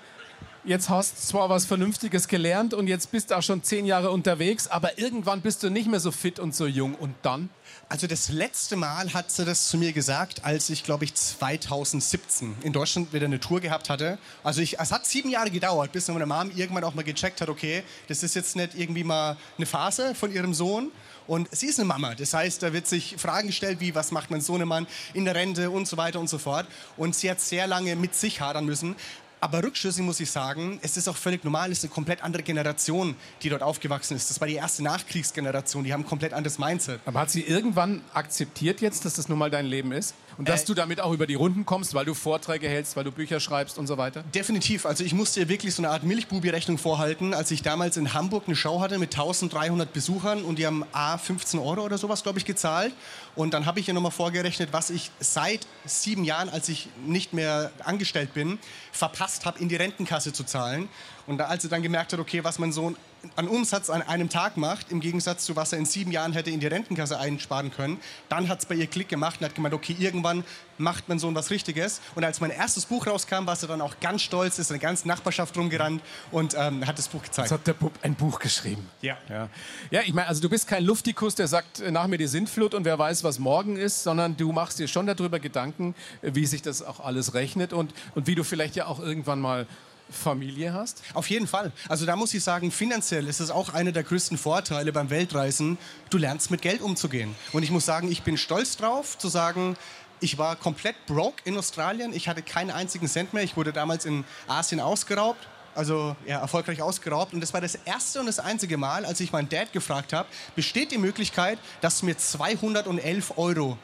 [0.64, 4.66] jetzt hast zwar was Vernünftiges gelernt und jetzt bist du auch schon zehn Jahre unterwegs,
[4.66, 7.48] aber irgendwann bist du nicht mehr so fit und so jung und dann?
[7.88, 12.56] Also das letzte Mal hat sie das zu mir gesagt, als ich, glaube ich, 2017
[12.62, 14.18] in Deutschland wieder eine Tour gehabt hatte.
[14.42, 17.48] Also ich, es hat sieben Jahre gedauert, bis meine Mom irgendwann auch mal gecheckt hat,
[17.48, 20.90] okay, das ist jetzt nicht irgendwie mal eine Phase von ihrem Sohn.
[21.26, 24.30] Und sie ist eine Mama, das heißt, da wird sich Fragen gestellt, wie, was macht
[24.30, 26.66] mein Sohnemann in der Rente und so weiter und so fort.
[26.96, 28.96] Und sie hat sehr lange mit sich hadern müssen.
[29.42, 32.42] Aber rückschlüssig muss ich sagen, es ist auch völlig normal, es ist eine komplett andere
[32.42, 34.28] Generation, die dort aufgewachsen ist.
[34.28, 37.00] Das war die erste Nachkriegsgeneration, die haben ein komplett anderes Mindset.
[37.06, 40.14] Aber hat sie irgendwann akzeptiert jetzt, dass das nun mal dein Leben ist?
[40.36, 43.04] Und dass Äh, du damit auch über die Runden kommst, weil du Vorträge hältst, weil
[43.04, 44.22] du Bücher schreibst und so weiter?
[44.34, 44.84] Definitiv.
[44.86, 48.44] Also ich musste ihr wirklich so eine Art Milchbubi-Rechnung vorhalten, als ich damals in Hamburg
[48.46, 52.38] eine Show hatte mit 1300 Besuchern und die haben A 15 Euro oder sowas, glaube
[52.38, 52.92] ich, gezahlt.
[53.36, 57.32] Und dann habe ich ihr nochmal vorgerechnet, was ich seit sieben Jahren, als ich nicht
[57.32, 58.58] mehr angestellt bin,
[58.92, 60.88] verpasst habe, in die Rentenkasse zu zahlen.
[61.26, 62.96] Und als sie dann gemerkt hat, okay, was mein Sohn
[63.36, 66.50] an Umsatz an einem Tag macht, im Gegensatz zu was er in sieben Jahren hätte
[66.50, 69.74] in die Rentenkasse einsparen können, dann hat es bei ihr Klick gemacht und hat gemeint,
[69.74, 70.44] okay, irgendwann
[70.78, 72.00] macht mein Sohn was Richtiges.
[72.14, 74.88] Und als mein erstes Buch rauskam, war sie dann auch ganz stolz, ist in der
[74.88, 77.50] ganzen Nachbarschaft rumgerannt und ähm, hat das Buch gezeigt.
[77.50, 78.88] Jetzt hat der Bub ein Buch geschrieben.
[79.02, 79.18] Ja.
[79.28, 79.48] Ja,
[79.90, 82.74] ja ich meine, also du bist kein Luftikus, der sagt, äh, nach mir die Sintflut
[82.74, 86.46] und wer weiß, was morgen ist, sondern du machst dir schon darüber Gedanken, äh, wie
[86.46, 89.66] sich das auch alles rechnet und, und wie du vielleicht ja auch irgendwann mal
[90.10, 91.02] Familie hast.
[91.14, 91.72] Auf jeden Fall.
[91.88, 95.78] Also da muss ich sagen, finanziell ist es auch einer der größten Vorteile beim Weltreisen.
[96.10, 97.34] Du lernst mit Geld umzugehen.
[97.52, 99.76] Und ich muss sagen, ich bin stolz drauf zu sagen,
[100.20, 102.12] ich war komplett broke in Australien.
[102.12, 103.42] Ich hatte keinen einzigen Cent mehr.
[103.42, 105.48] Ich wurde damals in Asien ausgeraubt.
[105.74, 107.32] Also ja, erfolgreich ausgeraubt.
[107.32, 110.28] Und das war das erste und das einzige Mal, als ich meinen Dad gefragt habe,
[110.56, 113.78] besteht die Möglichkeit, dass du mir 211 Euro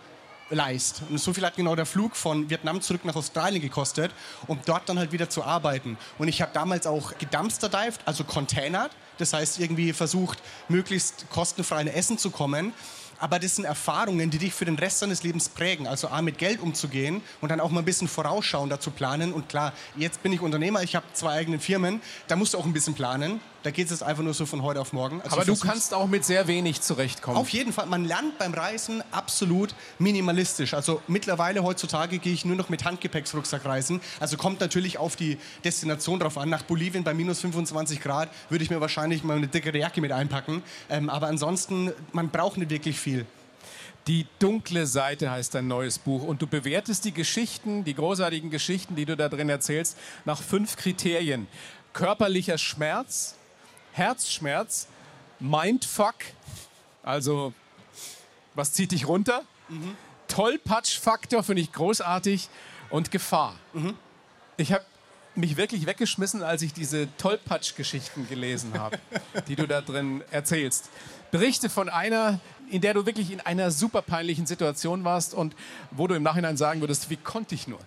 [0.51, 1.03] leist.
[1.11, 4.13] Und so viel hat genau der Flug von Vietnam zurück nach Australien gekostet,
[4.47, 5.99] um dort dann halt wieder zu arbeiten.
[6.19, 8.93] Und ich habe damals auch gedumpsterdived, also containert.
[9.19, 12.73] Das heißt, irgendwie versucht, möglichst kostenfrei an Essen zu kommen.
[13.19, 15.87] aber das sind Erfahrungen, die dich für den Rest deines Lebens prägen.
[15.87, 19.33] Also A, mit Geld umzugehen und dann auch mal ein bisschen vorausschauender zu planen.
[19.33, 22.65] Und klar, jetzt bin ich Unternehmer, ich habe zwei eigene Firmen, da musst du auch
[22.67, 23.41] ein bisschen planen.
[23.67, 25.21] Da geht es jetzt einfach nur so von heute auf morgen.
[25.23, 27.37] Also aber du kannst auch mit sehr wenig zurechtkommen.
[27.37, 27.87] Auf jeden Fall.
[27.87, 30.73] Man lernt beim Reisen absolut minimalistisch.
[30.73, 34.01] Also mittlerweile heutzutage gehe ich nur noch mit Handgepäcksrucksack reisen.
[34.21, 36.49] Also kommt natürlich auf die Destination drauf an.
[36.49, 40.13] Nach Bolivien bei minus 25 Grad würde ich mir wahrscheinlich mal eine dickere Jacke mit
[40.13, 40.63] einpacken.
[40.89, 43.27] Ähm, aber ansonsten, man braucht nicht wirklich viel.
[44.07, 48.95] Die dunkle Seite heißt dein neues Buch und du bewertest die Geschichten, die großartigen Geschichten,
[48.95, 51.49] die du da drin erzählst, nach fünf Kriterien.
[51.93, 53.35] Körperlicher Schmerz,
[53.97, 54.89] Herzschmerz,
[55.41, 56.17] Mindfuck,
[57.03, 57.55] also
[58.55, 59.43] was zieht dich runter?
[59.69, 59.97] Mhm.
[60.29, 62.49] Tollpatschfaktor finde ich großartig
[62.91, 63.55] und Gefahr.
[63.73, 63.95] Mhm.
[64.59, 64.85] Ich habe
[65.35, 68.99] mich wirklich weggeschmissen, als ich diese Tollpatsch-Geschichten gelesen habe,
[69.49, 70.91] die du da drin erzählst.
[71.31, 75.55] Berichte von einer, in der du wirklich in einer super peinlichen Situation warst und
[75.91, 77.81] wo du im Nachhinein sagen würdest, wie konnte ich nur?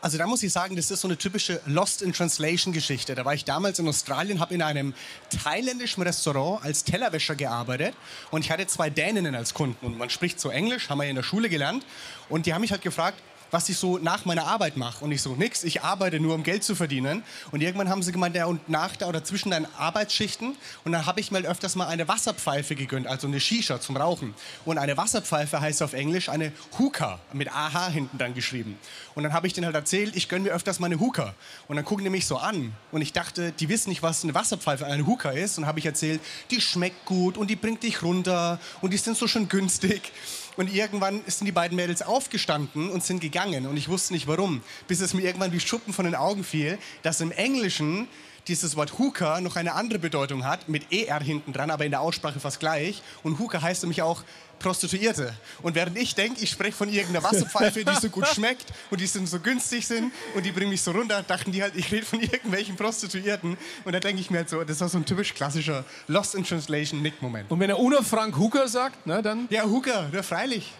[0.00, 3.14] Also da muss ich sagen, das ist so eine typische Lost in Translation Geschichte.
[3.14, 4.94] Da war ich damals in Australien, habe in einem
[5.30, 7.94] thailändischen Restaurant als Tellerwäscher gearbeitet
[8.30, 11.16] und ich hatte zwei Däninnen als Kunden und man spricht so Englisch, haben wir in
[11.16, 11.84] der Schule gelernt
[12.28, 15.04] und die haben mich halt gefragt, was ich so nach meiner Arbeit mache.
[15.04, 17.22] Und ich so, nix, ich arbeite nur, um Geld zu verdienen.
[17.50, 20.56] Und irgendwann haben sie gemeint, ja, und nach oder zwischen deinen Arbeitsschichten.
[20.84, 24.34] Und dann habe ich mir öfters mal eine Wasserpfeife gegönnt, also eine Shisha zum Rauchen.
[24.64, 28.78] Und eine Wasserpfeife heißt auf Englisch eine Hookah, mit AH hinten dann geschrieben.
[29.14, 31.34] Und dann habe ich denen halt erzählt, ich gönne mir öfters mal eine Hookah.
[31.66, 32.72] Und dann gucken die mich so an.
[32.92, 35.58] Und ich dachte, die wissen nicht, was eine Wasserpfeife, eine Hookah ist.
[35.58, 39.16] Und habe ich erzählt, die schmeckt gut und die bringt dich runter und die sind
[39.16, 40.12] so schön günstig.
[40.58, 43.68] Und irgendwann sind die beiden Mädels aufgestanden und sind gegangen.
[43.68, 44.60] Und ich wusste nicht warum.
[44.88, 48.08] Bis es mir irgendwann wie Schuppen von den Augen fiel, dass im Englischen
[48.48, 52.00] dieses Wort Hooker noch eine andere Bedeutung hat, mit ER hinten dran, aber in der
[52.00, 53.02] Aussprache fast gleich.
[53.22, 54.24] Und Hooker heißt nämlich auch
[54.58, 55.32] Prostituierte.
[55.62, 59.06] Und während ich denke, ich spreche von irgendeiner Wasserpfeife, die so gut schmeckt und die
[59.06, 62.20] so günstig sind und die bringen mich so runter, dachten die halt, ich rede von
[62.20, 63.56] irgendwelchen Prostituierten.
[63.84, 66.44] Und da denke ich mir halt so, das war so ein typisch klassischer Lost in
[66.44, 67.50] Translation Nick-Moment.
[67.50, 69.46] Und wenn er Uno Frank Hooker sagt, ne, dann...
[69.50, 70.72] Ja, Hooker, ja, freilich.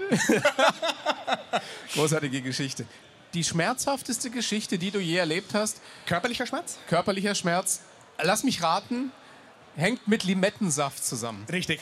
[1.94, 2.85] Großartige Geschichte
[3.35, 5.81] die schmerzhafteste Geschichte, die du je erlebt hast?
[6.07, 6.79] Körperlicher Schmerz?
[6.88, 7.81] Körperlicher Schmerz.
[8.23, 9.12] Lass mich raten,
[9.77, 11.47] hängt mit Limettensaft zusammen.
[11.51, 11.81] Richtig.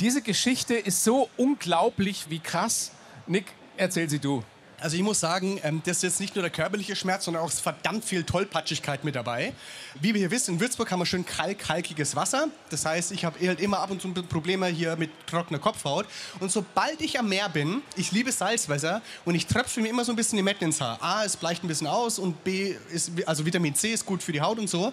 [0.00, 2.92] Diese Geschichte ist so unglaublich wie krass.
[3.26, 4.44] Nick, erzähl sie du.
[4.82, 7.50] Also ich muss sagen, ähm, das ist jetzt nicht nur der körperliche Schmerz, sondern auch
[7.52, 9.52] verdammt viel Tollpatschigkeit mit dabei.
[10.00, 12.48] Wie wir hier wissen, in Würzburg haben wir schön kalk-kalkiges Wasser.
[12.68, 16.06] Das heißt, ich habe halt immer ab und zu Probleme hier mit trockener Kopfhaut.
[16.40, 20.12] Und sobald ich am Meer bin, ich liebe Salzwasser und ich tröpfe mir immer so
[20.12, 21.00] ein bisschen die Metten ins Haar.
[21.00, 24.32] A, es bleicht ein bisschen aus und B, ist, also Vitamin C ist gut für
[24.32, 24.92] die Haut und so.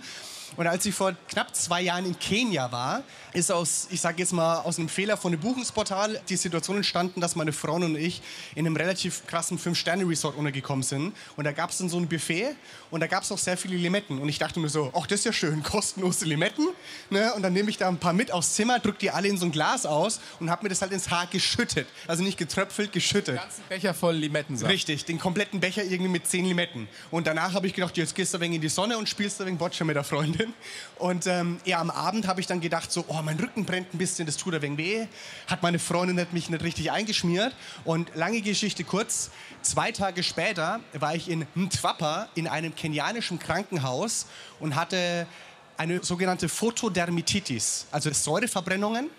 [0.58, 4.34] Und als ich vor knapp zwei Jahren in Kenia war, ist aus, ich sage jetzt
[4.34, 8.22] mal, aus einem Fehler von dem Buchungsportal die Situation entstanden, dass meine Freundin und ich
[8.56, 11.14] in einem relativ krassen Fünf-Sterne-Resort untergekommen sind.
[11.36, 12.56] Und da gab es dann so ein Buffet
[12.92, 14.20] und da gab es auch sehr viele Limetten.
[14.20, 16.68] Und ich dachte mir so, ach, das ist ja schön, kostenlose Limetten.
[17.10, 17.34] Ne?
[17.34, 19.46] Und dann nehme ich da ein paar mit aufs Zimmer, drücke die alle in so
[19.46, 21.88] ein Glas aus und habe mir das halt ins Haar geschüttet.
[22.08, 23.36] Also nicht getröpfelt, geschüttet.
[23.36, 24.72] Den ganzen Becher voll Limettensaft.
[24.72, 26.88] Richtig, den kompletten Becher irgendwie mit zehn Limetten.
[27.12, 29.40] Und danach habe ich gedacht, jetzt gehst du ein wenig in die Sonne und spielst
[29.42, 30.39] ein wenig Boccia mit der Freundin.
[30.98, 33.98] Und ähm, ja, am Abend habe ich dann gedacht, so, oh, mein Rücken brennt ein
[33.98, 35.08] bisschen, das tut ein wenig weh.
[35.48, 37.56] Hat meine Freundin nicht, mich nicht richtig eingeschmiert.
[37.86, 44.26] Und lange Geschichte kurz, zwei Tage später war ich in Mtwapa in einem kenianischen Krankenhaus
[44.60, 45.28] und hatte
[45.78, 49.10] eine sogenannte Photodermititis, also Säureverbrennungen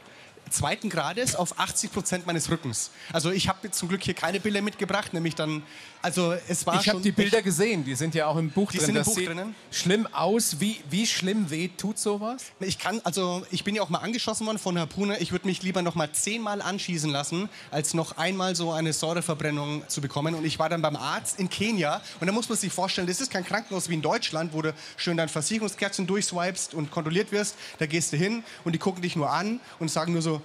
[0.50, 2.90] zweiten Grades auf 80 Prozent meines Rückens.
[3.12, 5.62] Also ich habe zum Glück hier keine Bilder mitgebracht, nämlich dann,
[6.02, 8.78] also es war Ich habe die Bilder gesehen, die sind ja auch im Buch die
[8.78, 8.86] drin.
[8.86, 9.54] Sind im Buch drinnen.
[9.70, 12.44] Schlimm aus, wie, wie schlimm weh tut sowas?
[12.60, 15.18] Ich kann, also ich bin ja auch mal angeschossen worden von Harpune.
[15.18, 19.88] Ich würde mich lieber noch mal zehnmal anschießen lassen, als noch einmal so eine Säureverbrennung
[19.88, 20.34] zu bekommen.
[20.34, 23.20] Und ich war dann beim Arzt in Kenia und da muss man sich vorstellen, das
[23.20, 27.56] ist kein Krankenhaus wie in Deutschland, wo du schön dein Versicherungskärtchen durchswipest und kontrolliert wirst.
[27.78, 30.39] Da gehst du hin und die gucken dich nur an und sagen nur so,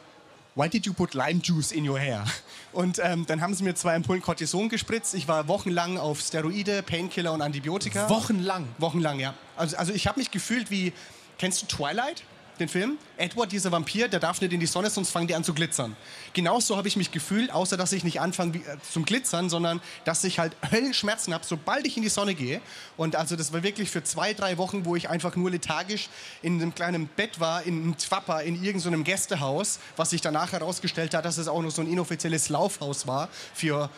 [0.56, 2.26] why did you put lime juice in your hair?
[2.74, 5.14] Und ähm, dann haben sie mir zwei Ampullen Cortison gespritzt.
[5.14, 8.10] Ich war wochenlang auf Steroide, Painkiller und Antibiotika.
[8.10, 8.68] Wochenlang?
[8.80, 9.34] Wochenlang, ja.
[9.56, 10.92] Also, also ich habe mich gefühlt wie,
[11.38, 12.24] kennst du Twilight?
[12.60, 12.98] Den Film.
[13.18, 15.96] Edward, dieser Vampir, der darf nicht in die Sonne, sonst fangen die an zu glitzern.
[16.34, 20.24] Genauso habe ich mich gefühlt, außer dass ich nicht anfange äh, zum Glitzern, sondern dass
[20.24, 22.62] ich halt Höllenschmerzen habe, sobald ich in die Sonne gehe.
[22.98, 26.10] Und also das war wirklich für zwei, drei Wochen, wo ich einfach nur lethargisch
[26.42, 31.14] in einem kleinen Bett war, in einem Twapper, in irgendeinem Gästehaus, was sich danach herausgestellt
[31.14, 33.90] hat, dass es auch noch so ein inoffizielles Laufhaus war für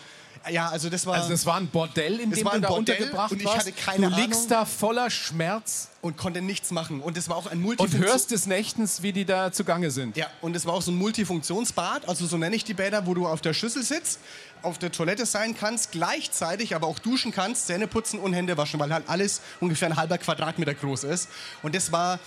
[0.50, 1.16] Ja, also das war.
[1.16, 3.40] Also das war ein Bordell, in Das dem war du ein da Bordell untergebracht und
[3.40, 3.58] ich warst.
[3.60, 4.50] hatte keine du liegst Ahnung.
[4.50, 7.02] da voller Schmerz und konnte nichts machen.
[7.02, 10.16] Und das war auch ein und Multifunktions hörst des Nächtens, wie die da zugange sind.
[10.18, 13.14] Ja, und es war auch so ein Multifunktionsbad, also so nenne ich die Bäder, wo
[13.14, 14.20] du auf der Schüssel sitzt,
[14.62, 18.80] auf der Toilette sein kannst, gleichzeitig aber auch duschen kannst, Zähne putzen und Hände waschen,
[18.80, 21.30] weil halt alles ungefähr ein halber Quadratmeter groß ist.
[21.64, 22.20] Und das war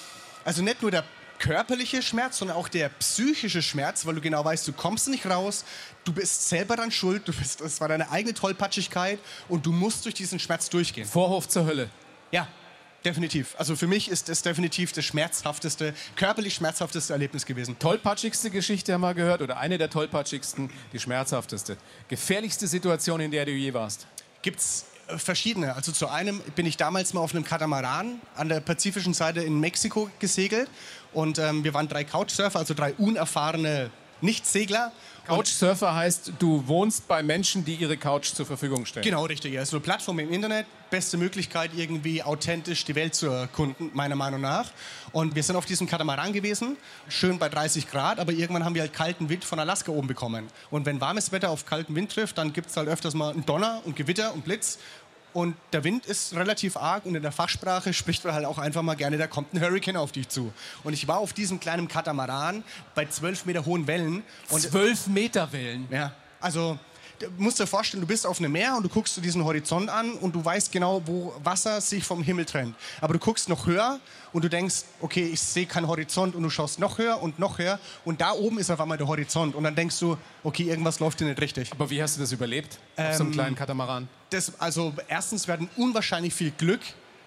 [0.44, 1.04] also nicht nur der
[1.40, 5.64] körperliche Schmerz, sondern auch der psychische Schmerz, weil du genau weißt, du kommst nicht raus,
[6.04, 10.04] du bist selber dann schuld, du bist, es war deine eigene Tollpatschigkeit und du musst
[10.04, 11.08] durch diesen Schmerz durchgehen.
[11.08, 11.90] Vorhof zur Hölle.
[12.30, 12.46] Ja,
[13.04, 13.54] definitiv.
[13.58, 17.78] Also für mich ist es definitiv das schmerzhafteste, körperlich schmerzhafteste Erlebnis gewesen.
[17.78, 21.78] Tollpatschigste Geschichte haben wir gehört oder eine der tollpatschigsten, die schmerzhafteste.
[22.08, 24.06] Gefährlichste Situation, in der du je warst.
[24.42, 24.84] gibt es
[25.16, 25.74] verschiedene.
[25.74, 29.58] Also zu einem bin ich damals mal auf einem Katamaran an der pazifischen Seite in
[29.58, 30.68] Mexiko gesegelt
[31.12, 34.92] und ähm, wir waren drei Couchsurfer, also drei unerfahrene Nichtsegler.
[35.26, 39.04] Couchsurfer heißt, du wohnst bei Menschen, die ihre Couch zur Verfügung stellen.
[39.04, 39.56] Genau, richtig.
[39.58, 44.40] Also eine Plattform im Internet, beste Möglichkeit, irgendwie authentisch die Welt zu erkunden, meiner Meinung
[44.40, 44.70] nach.
[45.12, 46.76] Und wir sind auf diesem Katamaran gewesen,
[47.08, 50.48] schön bei 30 Grad, aber irgendwann haben wir halt kalten Wind von Alaska oben bekommen.
[50.70, 53.46] Und wenn warmes Wetter auf kalten Wind trifft, dann gibt es halt öfters mal einen
[53.46, 54.78] Donner und Gewitter und Blitz.
[55.32, 58.82] Und der Wind ist relativ arg und in der Fachsprache spricht man halt auch einfach
[58.82, 60.52] mal gerne, da kommt ein Hurricane auf dich zu.
[60.82, 62.64] Und ich war auf diesem kleinen Katamaran
[62.94, 64.24] bei 12 Meter hohen Wellen.
[64.50, 65.86] Und Zwölf Meter Wellen.
[65.90, 66.78] ja, also
[67.38, 70.12] musst dir vorstellen, du bist auf einem Meer und du guckst du diesen Horizont an
[70.12, 72.74] und du weißt genau, wo Wasser sich vom Himmel trennt.
[73.00, 74.00] Aber du guckst noch höher
[74.32, 77.58] und du denkst, okay, ich sehe keinen Horizont und du schaust noch höher und noch
[77.58, 81.00] höher und da oben ist auf einmal der Horizont und dann denkst du, okay, irgendwas
[81.00, 81.72] läuft hier nicht richtig.
[81.72, 82.78] Aber wie hast du das überlebt?
[82.96, 84.08] Auf so einem kleinen Katamaran?
[84.30, 86.80] Das, also erstens, wir hatten unwahrscheinlich viel Glück,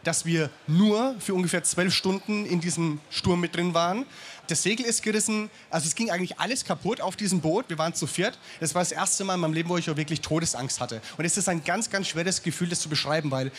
[0.03, 4.06] dass wir nur für ungefähr zwölf Stunden in diesem Sturm mit drin waren.
[4.47, 7.69] Das Segel ist gerissen, also es ging eigentlich alles kaputt auf diesem Boot.
[7.69, 8.38] Wir waren zu viert.
[8.60, 11.01] Das war das erste Mal in meinem Leben, wo ich auch wirklich Todesangst hatte.
[11.17, 13.51] Und es ist ein ganz, ganz schweres Gefühl, das zu beschreiben, weil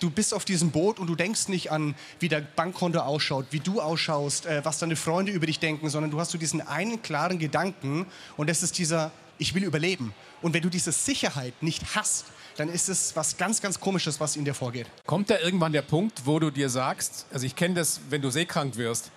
[0.00, 3.60] du bist auf diesem Boot und du denkst nicht an, wie dein Bankkonto ausschaut, wie
[3.60, 7.02] du ausschaust, äh, was deine Freunde über dich denken, sondern du hast so diesen einen
[7.02, 8.06] klaren Gedanken
[8.38, 10.14] und das ist dieser, ich will überleben.
[10.40, 12.24] Und wenn du diese Sicherheit nicht hast,
[12.56, 14.86] dann ist es was ganz, ganz Komisches, was in dir vorgeht.
[15.06, 18.30] Kommt da irgendwann der Punkt, wo du dir sagst, also ich kenne das, wenn du
[18.30, 19.10] seekrank wirst,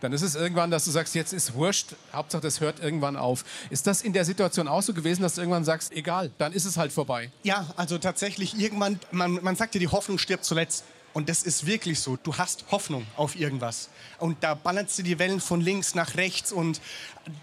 [0.00, 3.44] dann ist es irgendwann, dass du sagst, jetzt ist wurscht, Hauptsache das hört irgendwann auf.
[3.70, 6.64] Ist das in der Situation auch so gewesen, dass du irgendwann sagst, egal, dann ist
[6.64, 7.30] es halt vorbei?
[7.42, 10.84] Ja, also tatsächlich irgendwann, man, man sagt ja, die Hoffnung stirbt zuletzt.
[11.12, 12.16] Und das ist wirklich so.
[12.22, 13.88] Du hast Hoffnung auf irgendwas.
[14.18, 16.80] Und da ballerst du die Wellen von links nach rechts und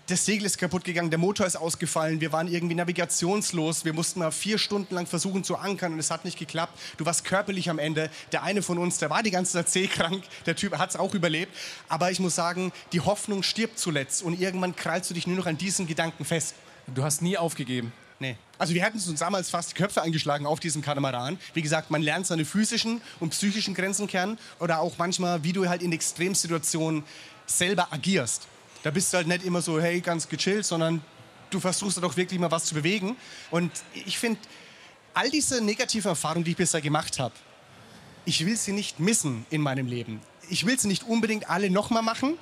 [0.07, 4.19] das Segel ist kaputt gegangen, der Motor ist ausgefallen, wir waren irgendwie navigationslos, wir mussten
[4.19, 6.77] mal vier Stunden lang versuchen zu ankern und es hat nicht geklappt.
[6.97, 8.09] Du warst körperlich am Ende.
[8.31, 11.13] Der eine von uns, der war die ganze Zeit seekrank, der Typ hat es auch
[11.13, 11.55] überlebt.
[11.89, 15.45] Aber ich muss sagen, die Hoffnung stirbt zuletzt und irgendwann krallst du dich nur noch
[15.45, 16.55] an diesen Gedanken fest.
[16.87, 17.91] Du hast nie aufgegeben.
[18.19, 18.35] Nee.
[18.57, 21.37] Also wir hätten uns damals fast die Köpfe eingeschlagen auf diesem Katamaran.
[21.53, 25.69] Wie gesagt, man lernt seine physischen und psychischen Grenzen kennen oder auch manchmal, wie du
[25.69, 27.03] halt in Extremsituationen
[27.45, 28.47] selber agierst.
[28.83, 31.01] Da bist du halt nicht immer so, hey, ganz gechillt, sondern
[31.49, 33.15] du versuchst auch wirklich mal was zu bewegen.
[33.51, 34.39] Und ich finde,
[35.13, 37.33] all diese negativen Erfahrungen, die ich bisher gemacht habe,
[38.25, 40.21] ich will sie nicht missen in meinem Leben.
[40.49, 42.37] Ich will sie nicht unbedingt alle nochmal machen,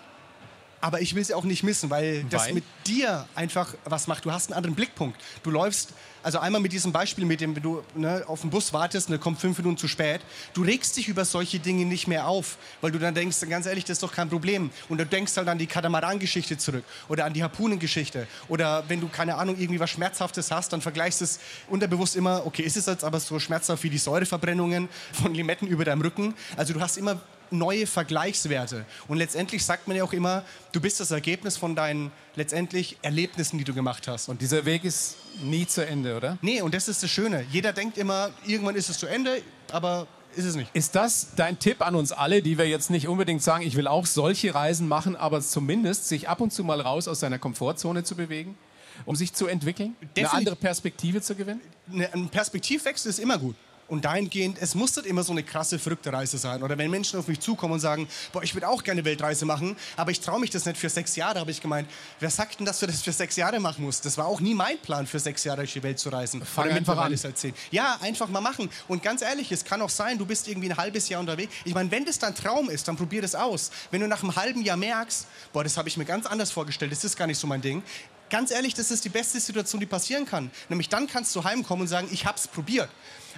[0.85, 2.53] aber ich will sie auch nicht missen, weil das Weil?
[2.53, 4.23] mit dir einfach was macht.
[4.23, 5.19] Du hast einen anderen Blickpunkt.
[5.41, 8.71] Du läufst, also einmal mit diesem Beispiel, mit dem wenn du ne, auf den Bus
[8.71, 10.21] wartest und der kommt fünf Minuten zu spät.
[10.53, 13.83] Du regst dich über solche Dinge nicht mehr auf, weil du dann denkst, ganz ehrlich,
[13.83, 14.69] das ist doch kein Problem.
[14.87, 18.27] Und du denkst halt an die Katamaran-Geschichte zurück oder an die Harpunengeschichte.
[18.47, 22.45] Oder wenn du, keine Ahnung, irgendwie was Schmerzhaftes hast, dann vergleichst du es unterbewusst immer,
[22.45, 26.35] okay, ist es jetzt aber so schmerzhaft wie die Säureverbrennungen von Limetten über deinem Rücken?
[26.55, 27.19] Also du hast immer
[27.51, 28.85] neue Vergleichswerte.
[29.07, 33.57] Und letztendlich sagt man ja auch immer, du bist das Ergebnis von deinen letztendlich Erlebnissen,
[33.57, 34.29] die du gemacht hast.
[34.29, 36.37] Und dieser Weg ist nie zu Ende, oder?
[36.41, 37.45] nee, und das ist das Schöne.
[37.51, 40.69] Jeder denkt immer, irgendwann ist es zu Ende, aber ist es nicht.
[40.73, 43.87] Ist das dein Tipp an uns alle, die wir jetzt nicht unbedingt sagen, ich will
[43.87, 48.03] auch solche Reisen machen, aber zumindest sich ab und zu mal raus aus seiner Komfortzone
[48.03, 48.57] zu bewegen,
[49.05, 50.33] um sich zu entwickeln, eine Definitiv.
[50.37, 51.61] andere Perspektive zu gewinnen?
[51.87, 53.55] Ne- Ein Perspektivwechsel ist immer gut.
[53.87, 56.63] Und dahingehend, es muss nicht immer so eine krasse, verrückte Reise sein.
[56.63, 59.75] Oder wenn Menschen auf mich zukommen und sagen, boah, ich würde auch gerne Weltreise machen,
[59.95, 61.87] aber ich traue mich das nicht für sechs Jahre, habe ich gemeint,
[62.19, 64.03] wer sagt denn, dass du das für sechs Jahre machen musst?
[64.05, 66.43] Das war auch nie mein Plan, für sechs Jahre durch die Welt zu reisen.
[66.43, 67.15] Fang Oder einfach an.
[67.15, 67.53] zehn.
[67.69, 68.71] Ja, einfach mal machen.
[68.87, 71.53] Und ganz ehrlich, es kann auch sein, du bist irgendwie ein halbes Jahr unterwegs.
[71.63, 73.69] Ich meine, wenn das dein Traum ist, dann probier das aus.
[73.91, 76.91] Wenn du nach einem halben Jahr merkst, boah, das habe ich mir ganz anders vorgestellt,
[76.91, 77.83] das ist gar nicht so mein Ding.
[78.31, 80.49] Ganz ehrlich, das ist die beste Situation, die passieren kann.
[80.69, 82.89] Nämlich dann kannst du heimkommen und sagen, ich habe es probiert.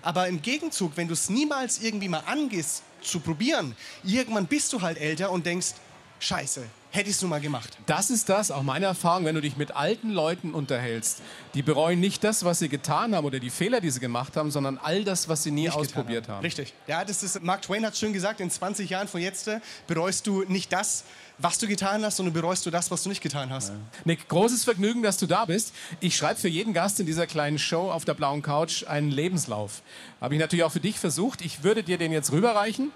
[0.01, 4.81] Aber im Gegenzug, wenn du es niemals irgendwie mal angehst, zu probieren, irgendwann bist du
[4.81, 5.73] halt älter und denkst,
[6.19, 7.77] scheiße, hätte ich es nur mal gemacht.
[7.85, 11.21] Das ist das, auch meine Erfahrung, wenn du dich mit alten Leuten unterhältst.
[11.53, 14.51] Die bereuen nicht das, was sie getan haben oder die Fehler, die sie gemacht haben,
[14.51, 16.41] sondern all das, was sie nie Nicht ausprobiert haben.
[16.41, 16.73] Richtig.
[16.87, 20.27] Ja, das ist, Mark Twain hat schön gesagt, in 20 Jahren von jetzt äh, bereust
[20.27, 21.03] du nicht das,
[21.39, 23.71] was du getan hast, sondern bereust du das, was du nicht getan hast.
[24.05, 25.73] Nick, großes Vergnügen, dass du da bist.
[25.99, 29.81] Ich schreibe für jeden Gast in dieser kleinen Show auf der blauen Couch einen Lebenslauf.
[30.19, 31.41] Habe ich natürlich auch für dich versucht.
[31.41, 32.91] Ich würde dir den jetzt rüberreichen.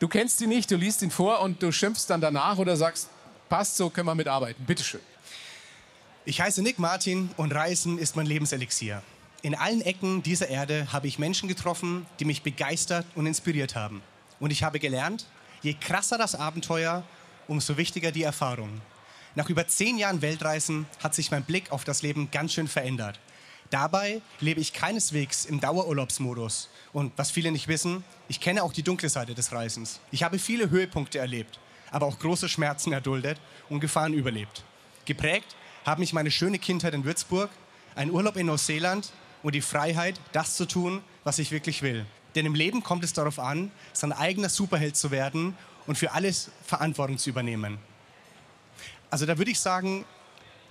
[0.00, 3.08] Du kennst ihn nicht, du liest ihn vor und du schimpfst dann danach oder sagst,
[3.48, 4.64] passt so, können wir mitarbeiten.
[4.64, 5.00] Bitteschön.
[6.24, 9.02] Ich heiße Nick Martin und Reisen ist mein Lebenselixier.
[9.42, 14.02] In allen Ecken dieser Erde habe ich Menschen getroffen, die mich begeistert und inspiriert haben.
[14.40, 15.26] Und ich habe gelernt,
[15.64, 17.02] je krasser das Abenteuer,
[17.48, 18.82] umso wichtiger die Erfahrung.
[19.34, 23.18] Nach über zehn Jahren Weltreisen hat sich mein Blick auf das Leben ganz schön verändert.
[23.70, 26.68] Dabei lebe ich keineswegs im Dauerurlaubsmodus.
[26.92, 30.00] Und was viele nicht wissen, ich kenne auch die dunkle Seite des Reisens.
[30.12, 31.58] Ich habe viele Höhepunkte erlebt,
[31.90, 34.62] aber auch große Schmerzen erduldet und Gefahren überlebt.
[35.06, 37.50] Geprägt haben mich meine schöne Kindheit in Würzburg,
[37.96, 39.10] ein Urlaub in Neuseeland
[39.42, 42.04] und die Freiheit, das zu tun, was ich wirklich will.
[42.34, 46.50] Denn im Leben kommt es darauf an, sein eigener Superheld zu werden und für alles
[46.66, 47.78] Verantwortung zu übernehmen.
[49.10, 50.04] Also da würde ich sagen,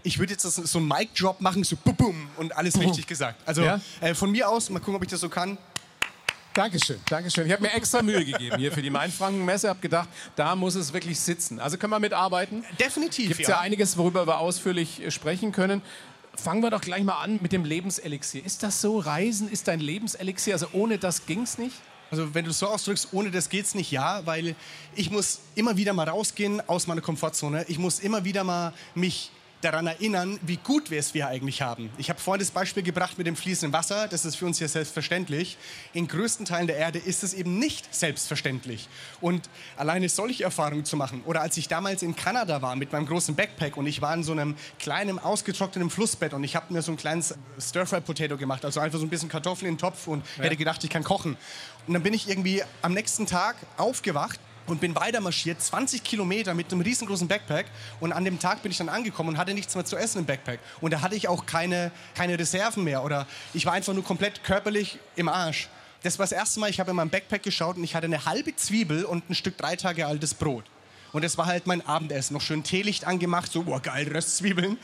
[0.04, 3.41] ich würde jetzt so einen Mic-Drop machen, so bum, bum und alles richtig gesagt.
[3.45, 3.80] Also Ja?
[4.02, 5.58] äh, von mir aus, mal gucken, ob ich das so kann.
[6.54, 7.47] Dankeschön, Dankeschön.
[7.47, 9.69] Ich habe mir extra Mühe gegeben hier für die Mainfranken-Messe.
[9.69, 11.60] habe gedacht, da muss es wirklich sitzen.
[11.60, 12.63] Also können wir mitarbeiten.
[12.80, 13.60] Definitiv, Gibt es ja.
[13.60, 15.82] einiges, worüber wir ausführlich sprechen können.
[16.36, 18.43] Fangen wir doch gleich mal an mit dem Lebenselixier.
[18.46, 18.98] Ist das so?
[18.98, 20.54] Reisen ist dein Lebenselixier?
[20.54, 21.76] Also ohne das ging's nicht?
[22.10, 24.56] Also wenn du es so ausdrückst, ohne das geht's nicht, ja, weil
[24.96, 27.65] ich muss immer wieder mal rausgehen aus meiner Komfortzone.
[27.67, 29.32] Ich muss immer wieder mal mich
[29.63, 31.89] daran erinnern, wie gut wir es wir eigentlich haben.
[31.97, 34.08] Ich habe vorhin das Beispiel gebracht mit dem fließenden Wasser.
[34.08, 35.58] Das ist für uns ja selbstverständlich.
[35.93, 38.88] In größten Teilen der Erde ist es eben nicht selbstverständlich.
[39.21, 43.06] Und alleine solche Erfahrungen zu machen, oder als ich damals in Kanada war mit meinem
[43.06, 46.82] großen Backpack und ich war in so einem kleinen, ausgetrockneten Flussbett und ich habe mir
[46.82, 50.23] so ein kleines Stir-Fry-Potato gemacht, also einfach so ein bisschen Kartoffeln in den Topf und
[50.38, 51.38] hätte gedacht, ich kann kochen.
[51.88, 56.54] Und dann bin ich irgendwie am nächsten Tag aufgewacht und bin weiter marschiert, 20 Kilometer
[56.54, 57.65] mit einem riesengroßen Backpack.
[57.99, 60.26] Und an dem Tag bin ich dann angekommen und hatte nichts mehr zu essen im
[60.26, 60.60] Backpack.
[60.82, 63.04] Und da hatte ich auch keine, keine Reserven mehr.
[63.04, 65.69] Oder ich war einfach nur komplett körperlich im Arsch.
[66.04, 68.26] Das war das erste Mal, ich habe in meinem Backpack geschaut und ich hatte eine
[68.26, 70.65] halbe Zwiebel und ein Stück drei Tage altes Brot.
[71.13, 72.34] Und das war halt mein Abendessen.
[72.34, 74.78] Noch schön Teelicht angemacht, so, boah, geil, Röstzwiebeln.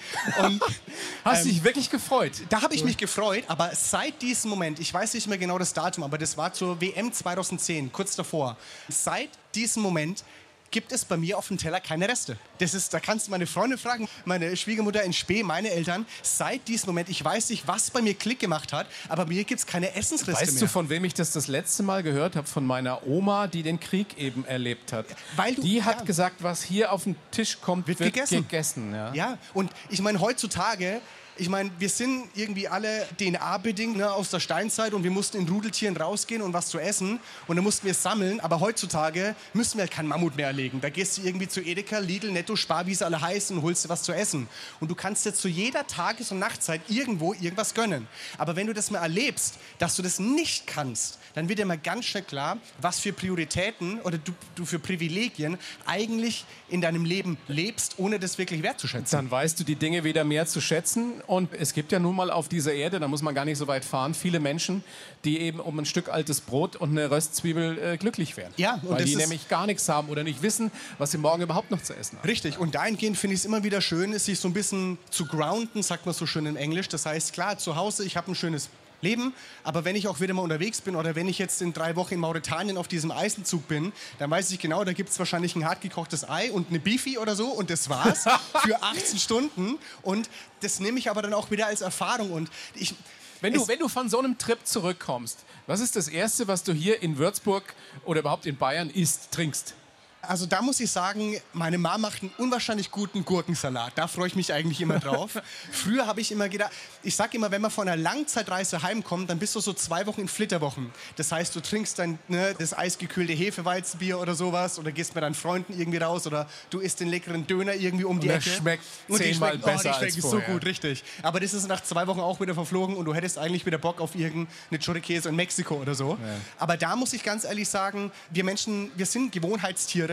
[0.43, 0.61] Und
[1.25, 2.31] Hast dich wirklich gefreut?
[2.49, 5.73] da habe ich mich gefreut, aber seit diesem Moment, ich weiß nicht mehr genau das
[5.73, 8.55] Datum, aber das war zur WM 2010, kurz davor.
[8.87, 10.23] Seit diesem Moment
[10.71, 12.37] gibt es bei mir auf dem Teller keine Reste.
[12.59, 16.05] Das ist, da kannst du meine Freunde fragen, meine Schwiegermutter in Spee, meine Eltern.
[16.21, 19.43] Seit diesem Moment, ich weiß nicht, was bei mir Klick gemacht hat, aber bei mir
[19.43, 20.59] gibt es keine Essensreste Weißt mehr.
[20.61, 22.47] du, von wem ich das das letzte Mal gehört habe?
[22.47, 25.05] Von meiner Oma, die den Krieg eben erlebt hat.
[25.35, 26.05] Weil du- die hat ja.
[26.05, 28.35] gesagt, was hier auf den Tisch kommt, wird, Wird gegessen.
[28.43, 29.13] gegessen ja.
[29.13, 31.01] Ja, und ich meine, heutzutage,
[31.39, 35.47] ich meine, wir sind irgendwie alle DNA-bedingt ne, aus der Steinzeit und wir mussten in
[35.47, 39.77] Rudeltieren rausgehen und was zu essen und dann mussten wir es sammeln, aber heutzutage müssen
[39.77, 40.81] wir halt keinen Mammut mehr erlegen.
[40.81, 43.85] Da gehst du irgendwie zu Edeka, Lidl, Netto, Spar, wie sie alle heißen und holst
[43.85, 44.47] dir was zu essen.
[44.79, 48.07] Und du kannst dir zu jeder Tages- und Nachtzeit irgendwo irgendwas gönnen.
[48.37, 51.77] Aber wenn du das mal erlebst, dass du das nicht kannst, dann wird dir mal
[51.77, 57.37] ganz schnell klar, was für Prioritäten oder du, du für Privilegien eigentlich in deinem Leben
[57.47, 59.17] lebst, ohne das wirklich wertzuschätzen.
[59.17, 61.21] Dann weißt du die Dinge wieder mehr zu schätzen.
[61.29, 63.67] Und es gibt ja nun mal auf dieser Erde, da muss man gar nicht so
[63.67, 64.83] weit fahren, viele Menschen,
[65.23, 68.51] die eben um ein Stück altes Brot und eine Röstzwiebel äh, glücklich wären.
[68.57, 71.43] Ja, und Weil die ist- nämlich gar nichts haben oder nicht wissen, was sie morgen
[71.43, 72.27] überhaupt noch zu essen haben.
[72.27, 75.83] Richtig, und dahingehend finde ich es immer wieder schön, sich so ein bisschen zu grounden,
[75.83, 76.87] sagt man so schön in Englisch.
[76.89, 78.67] Das heißt, klar, zu Hause, ich habe ein schönes
[79.01, 79.33] Leben,
[79.63, 82.15] aber wenn ich auch wieder mal unterwegs bin oder wenn ich jetzt in drei Wochen
[82.15, 85.65] in Mauretanien auf diesem Eisenzug bin, dann weiß ich genau, da gibt es wahrscheinlich ein
[85.65, 88.25] hart gekochtes Ei und eine Beefy oder so und das war's
[88.63, 89.77] für 18 Stunden.
[90.01, 90.29] Und
[90.61, 92.31] das nehme ich aber dann auch wieder als Erfahrung.
[92.31, 92.95] Und ich...
[93.41, 96.73] Wenn du, wenn du von so einem Trip zurückkommst, was ist das Erste, was du
[96.73, 97.63] hier in Würzburg
[98.03, 99.75] oder überhaupt in Bayern isst, trinkst?
[100.21, 103.93] Also da muss ich sagen, meine Mama macht einen unwahrscheinlich guten Gurkensalat.
[103.95, 105.31] Da freue ich mich eigentlich immer drauf.
[105.71, 106.71] Früher habe ich immer gedacht,
[107.03, 110.21] ich sage immer, wenn man von einer Langzeitreise heimkommt, dann bist du so zwei Wochen
[110.21, 110.91] in Flitterwochen.
[111.15, 115.35] Das heißt, du trinkst dann ne, das eisgekühlte Hefeweizenbier oder sowas oder gehst mit deinen
[115.35, 118.49] Freunden irgendwie raus oder du isst den leckeren Döner irgendwie um die der Ecke.
[118.49, 120.53] schmeckt Und zehnmal schmecken- besser oh, die als schmecken so vorher.
[120.53, 121.03] gut, richtig.
[121.21, 124.01] Aber das ist nach zwei Wochen auch wieder verflogen und du hättest eigentlich wieder Bock
[124.01, 126.17] auf irgendeine Chorikäse in Mexiko oder so.
[126.57, 130.08] Aber da muss ich ganz ehrlich sagen, wir Menschen, wir sind Gewohnheitstiere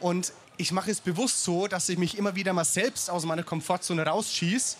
[0.00, 3.42] und ich mache es bewusst so, dass ich mich immer wieder mal selbst aus meiner
[3.42, 4.76] Komfortzone rausschieße,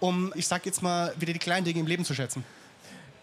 [0.00, 2.44] um, ich sag jetzt mal, wieder die kleinen Dinge im Leben zu schätzen.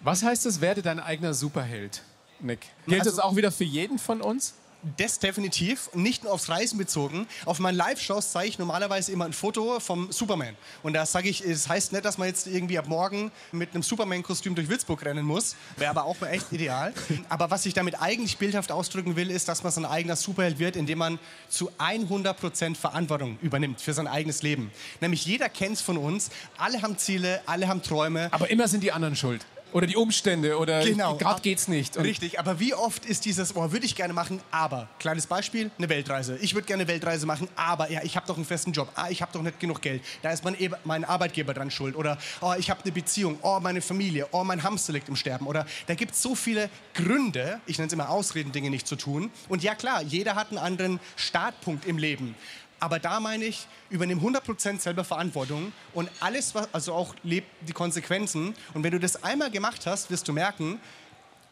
[0.01, 2.01] Was heißt das, werde dein eigener Superheld,
[2.39, 2.59] Nick?
[2.87, 4.53] Gilt Also- das auch wieder für jeden von uns?
[4.95, 7.27] Das definitiv, nicht nur aufs Reisen bezogen.
[7.45, 10.55] Auf meinen Live-Shows zeige ich normalerweise immer ein Foto vom Superman.
[10.83, 13.81] Und da sage ich, es heißt nicht, dass man jetzt irgendwie ab morgen mit einem
[13.81, 15.55] Superman-Kostüm durch Würzburg rennen muss.
[15.77, 16.93] Wäre aber auch echt ideal.
[17.27, 20.59] Aber was ich damit eigentlich bildhaft ausdrücken will, ist, dass man so ein eigener Superheld
[20.59, 24.71] wird, indem man zu 100% Verantwortung übernimmt für sein eigenes Leben.
[25.01, 26.29] Nämlich jeder kennt es von uns.
[26.57, 28.29] Alle haben Ziele, alle haben Träume.
[28.31, 29.45] Aber immer sind die anderen schuld.
[29.73, 31.15] Oder die Umstände oder Genau.
[31.17, 31.97] gerade geht's nicht.
[31.97, 35.71] Und Richtig, aber wie oft ist dieses, oh, würde ich gerne machen, aber, kleines Beispiel,
[35.77, 36.37] eine Weltreise.
[36.41, 39.07] Ich würde gerne eine Weltreise machen, aber, ja, ich habe doch einen festen Job, ah,
[39.09, 40.55] ich habe doch nicht genug Geld, da ist mein,
[40.85, 41.95] mein Arbeitgeber dran schuld.
[41.95, 45.47] Oder, oh, ich habe eine Beziehung, oh, meine Familie, oh, mein Hamster liegt im Sterben.
[45.47, 48.95] Oder, da gibt es so viele Gründe, ich nenne es immer Ausreden, Dinge nicht zu
[48.95, 49.29] tun.
[49.49, 52.35] Und ja, klar, jeder hat einen anderen Startpunkt im Leben.
[52.79, 57.73] Aber da meine ich, übernimm 100% selber Verantwortung und alles, was, also auch lebt die
[57.73, 58.53] Konsequenzen.
[58.73, 60.79] Und wenn du das einmal gemacht hast, wirst du merken,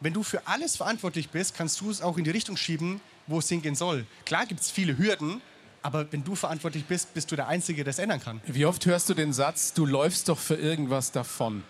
[0.00, 3.38] wenn du für alles verantwortlich bist, kannst du es auch in die Richtung schieben, wo
[3.38, 4.06] es hingehen soll.
[4.24, 5.40] Klar gibt es viele Hürden,
[5.82, 8.40] aber wenn du verantwortlich bist, bist du der Einzige, der es ändern kann.
[8.46, 11.62] wie oft hörst du den Satz, du läufst doch für irgendwas davon,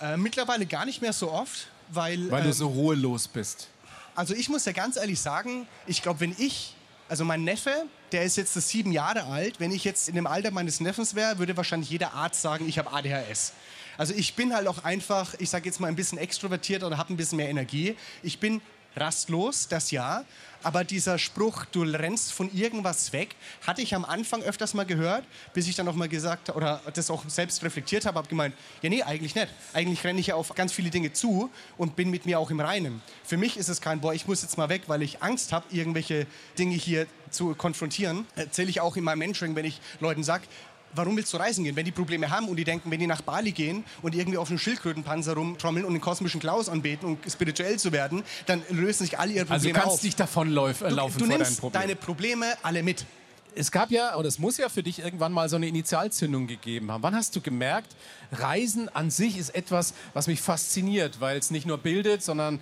[0.00, 3.68] Äh, mittlerweile gar nicht mehr so oft, weil, weil ähm, du so ruhelos bist?
[4.16, 6.74] Also ich muss ja ganz ehrlich sagen, ich glaube, wenn ich,
[7.08, 10.50] also mein Neffe, der ist jetzt sieben Jahre alt, wenn ich jetzt in dem Alter
[10.50, 13.52] meines Neffens wäre, würde wahrscheinlich jeder Arzt sagen, ich habe ADHS.
[13.98, 17.12] Also ich bin halt auch einfach, ich sage jetzt mal ein bisschen extrovertiert oder habe
[17.12, 17.96] ein bisschen mehr Energie.
[18.22, 18.60] Ich bin
[18.96, 20.24] rastlos, das ja.
[20.64, 23.34] Aber dieser Spruch, du rennst von irgendwas weg,
[23.66, 25.24] hatte ich am Anfang öfters mal gehört,
[25.54, 28.54] bis ich dann auch mal gesagt habe, oder das auch selbst reflektiert habe, habe gemeint,
[28.80, 29.48] ja nee, eigentlich nicht.
[29.72, 32.60] Eigentlich renne ich ja auf ganz viele Dinge zu und bin mit mir auch im
[32.60, 33.02] Reinen.
[33.24, 35.66] Für mich ist es kein, boah, ich muss jetzt mal weg, weil ich Angst habe,
[35.70, 36.26] irgendwelche
[36.58, 38.26] Dinge hier zu konfrontieren.
[38.36, 40.44] Erzähle ich auch in meinem Mentoring, wenn ich Leuten sage,
[40.94, 41.74] Warum willst du reisen gehen?
[41.76, 44.48] Wenn die Probleme haben und die denken, wenn die nach Bali gehen und irgendwie auf
[44.48, 49.18] einem Schildkrötenpanzer rumtrommeln und den kosmischen Klaus anbeten und spirituell zu werden, dann lösen sich
[49.18, 50.02] alle ihre Also Probleme du kannst auf.
[50.02, 51.82] nicht davonlaufen du, laufen du vor deinen nimmst Problemen.
[51.82, 53.06] deine Probleme alle mit.
[53.54, 56.90] Es gab ja, oder es muss ja für dich irgendwann mal so eine Initialzündung gegeben
[56.90, 57.02] haben.
[57.02, 57.94] Wann hast du gemerkt,
[58.32, 62.60] Reisen an sich ist etwas, was mich fasziniert, weil es nicht nur bildet, sondern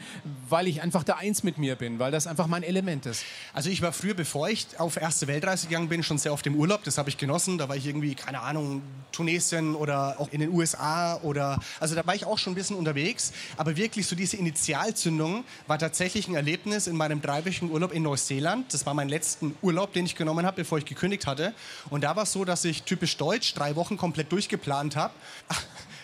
[0.48, 3.24] weil ich einfach da eins mit mir bin, weil das einfach mein Element ist.
[3.52, 6.56] Also ich war früher, bevor ich auf erste Weltreise gegangen bin, schon sehr oft im
[6.56, 6.82] Urlaub.
[6.82, 7.56] Das habe ich genossen.
[7.56, 8.82] Da war ich irgendwie, keine Ahnung,
[9.12, 12.76] Tunesien oder auch in den USA oder, also da war ich auch schon ein bisschen
[12.76, 13.32] unterwegs.
[13.56, 18.74] Aber wirklich so diese Initialzündung war tatsächlich ein Erlebnis in meinem dreiwöchigen Urlaub in Neuseeland.
[18.74, 21.54] Das war mein letzten Urlaub, den ich genommen habe, bevor ich gekündigt hatte.
[21.88, 25.14] Und da war es so, dass ich typisch deutsch drei Wochen komplett durchgeplant habe.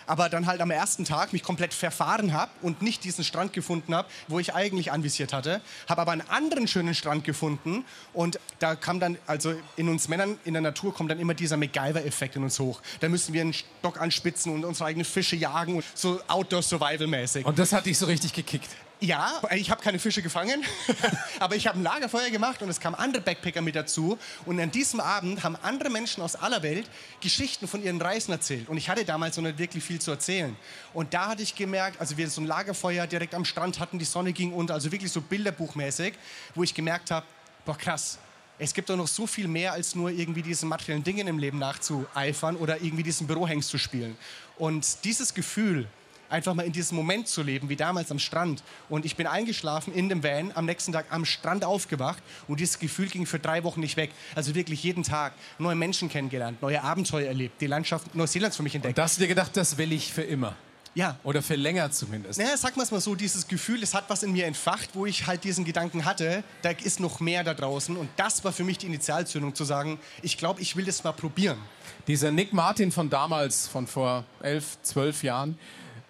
[0.07, 3.95] aber dann halt am ersten Tag mich komplett verfahren habe und nicht diesen Strand gefunden
[3.95, 5.61] habe, wo ich eigentlich anvisiert hatte.
[5.89, 10.39] Habe aber einen anderen schönen Strand gefunden und da kam dann, also in uns Männern
[10.45, 12.81] in der Natur kommt dann immer dieser MacGyver-Effekt in uns hoch.
[13.01, 17.45] Da müssen wir einen Stock anspitzen und unsere eigenen Fische jagen, und so Outdoor-Survival-mäßig.
[17.45, 18.71] Und das hat dich so richtig gekickt.
[19.01, 20.65] Ja, ich habe keine Fische gefangen,
[21.39, 24.19] aber ich habe ein Lagerfeuer gemacht und es kamen andere Backpacker mit dazu.
[24.47, 26.89] Und an diesem Abend haben andere Menschen aus aller Welt
[27.21, 28.71] Geschichten von ihren Reisen erzählt.
[28.71, 30.57] Und ich hatte damals noch nicht wirklich viel zu erzählen.
[30.95, 34.07] Und da hatte ich gemerkt, also wir so ein Lagerfeuer direkt am Strand hatten, die
[34.07, 36.15] Sonne ging unter, also wirklich so bilderbuchmäßig,
[36.55, 37.27] wo ich gemerkt habe,
[37.67, 38.19] boah krass,
[38.59, 41.59] es gibt doch noch so viel mehr als nur irgendwie diesen materiellen Dingen im Leben
[41.59, 44.17] nachzueifern oder irgendwie diesen Bürohengst zu spielen.
[44.57, 45.87] Und dieses Gefühl,
[46.29, 48.63] einfach mal in diesem Moment zu leben, wie damals am Strand.
[48.89, 52.79] Und ich bin eingeschlafen in dem Van, am nächsten Tag am Strand aufgewacht und dieses
[52.79, 54.11] Gefühl ging für drei Wochen nicht weg.
[54.35, 58.75] Also wirklich jeden Tag neue Menschen kennengelernt, neue Abenteuer erlebt, die Landschaft Neuseelands für mich
[58.75, 58.99] entdeckt.
[58.99, 60.57] Da hast du dir gedacht, das will ich für immer.
[60.97, 61.19] Ja.
[61.25, 62.39] Oder für länger zumindest.
[62.39, 65.27] Naja, sag mal mal so, dieses Gefühl, es hat was in mir entfacht, wo ich
[65.27, 67.95] halt diesen Gedanken hatte, da ist noch mehr da draußen.
[67.99, 71.13] Und das war für mich die Initialzündung, zu sagen, ich glaube, ich will das mal
[71.13, 71.59] probieren.
[72.07, 75.59] Dieser Nick Martin von damals, von vor elf, zwölf Jahren,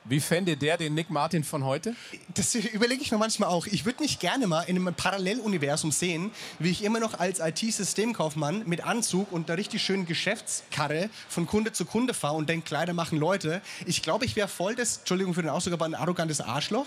[0.08, 1.94] wie fände der den Nick Martin von heute?
[2.34, 3.66] Das überlege ich mir manchmal auch.
[3.66, 8.62] Ich würde mich gerne mal in einem Paralleluniversum sehen, wie ich immer noch als IT-Systemkaufmann
[8.66, 12.92] mit Anzug und einer richtig schönen Geschäftskarre von Kunde zu Kunde fahre und denke, Kleider
[12.92, 13.60] machen Leute.
[13.86, 16.86] Ich glaube, ich wäre voll das, Entschuldigung für den Ausdruck, aber ein arrogantes Arschloch.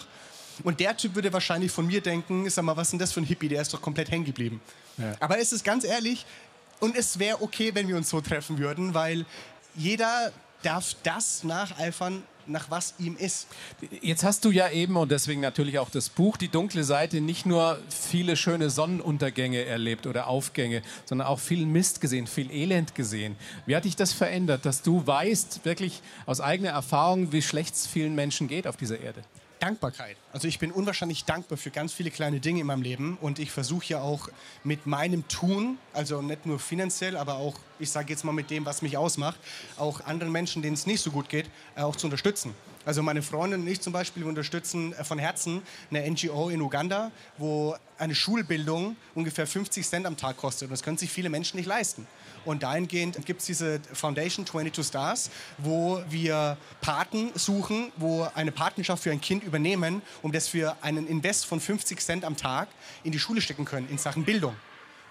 [0.64, 3.22] Und der Typ würde wahrscheinlich von mir denken, sag mal, was ist denn das für
[3.22, 4.62] ein Hippie, der ist doch komplett hängen geblieben.
[4.98, 5.16] Ja.
[5.20, 6.26] Aber es ist ganz ehrlich,
[6.80, 9.26] und es wäre okay, wenn wir uns so treffen würden, weil
[9.76, 10.32] jeder
[10.64, 13.48] darf das nacheifern, nach was ihm ist.
[14.02, 17.46] Jetzt hast du ja eben und deswegen natürlich auch das Buch Die dunkle Seite nicht
[17.46, 23.36] nur viele schöne Sonnenuntergänge erlebt oder Aufgänge, sondern auch viel Mist gesehen, viel Elend gesehen.
[23.66, 27.88] Wie hat dich das verändert, dass du weißt, wirklich aus eigener Erfahrung, wie schlecht es
[27.88, 29.24] vielen Menschen geht auf dieser Erde?
[29.60, 30.18] Dankbarkeit.
[30.32, 33.52] Also ich bin unwahrscheinlich dankbar für ganz viele kleine Dinge in meinem Leben und ich
[33.52, 34.30] versuche ja auch
[34.64, 38.66] mit meinem Tun, also nicht nur finanziell, aber auch, ich sage jetzt mal mit dem,
[38.66, 39.40] was mich ausmacht,
[39.78, 42.54] auch anderen Menschen, denen es nicht so gut geht, äh, auch zu unterstützen.
[42.86, 47.12] Also meine Freundin und ich zum Beispiel unterstützen äh, von Herzen eine NGO in Uganda,
[47.38, 50.68] wo eine Schulbildung ungefähr 50 Cent am Tag kostet.
[50.68, 52.08] Und das können sich viele Menschen nicht leisten.
[52.46, 59.04] Und dahingehend gibt es diese Foundation 22 Stars, wo wir Paten suchen, wo eine Patenschaft
[59.04, 62.70] für ein Kind übernehmen, um das für einen Invest von 50 Cent am Tag
[63.04, 64.56] in die Schule stecken können in Sachen Bildung.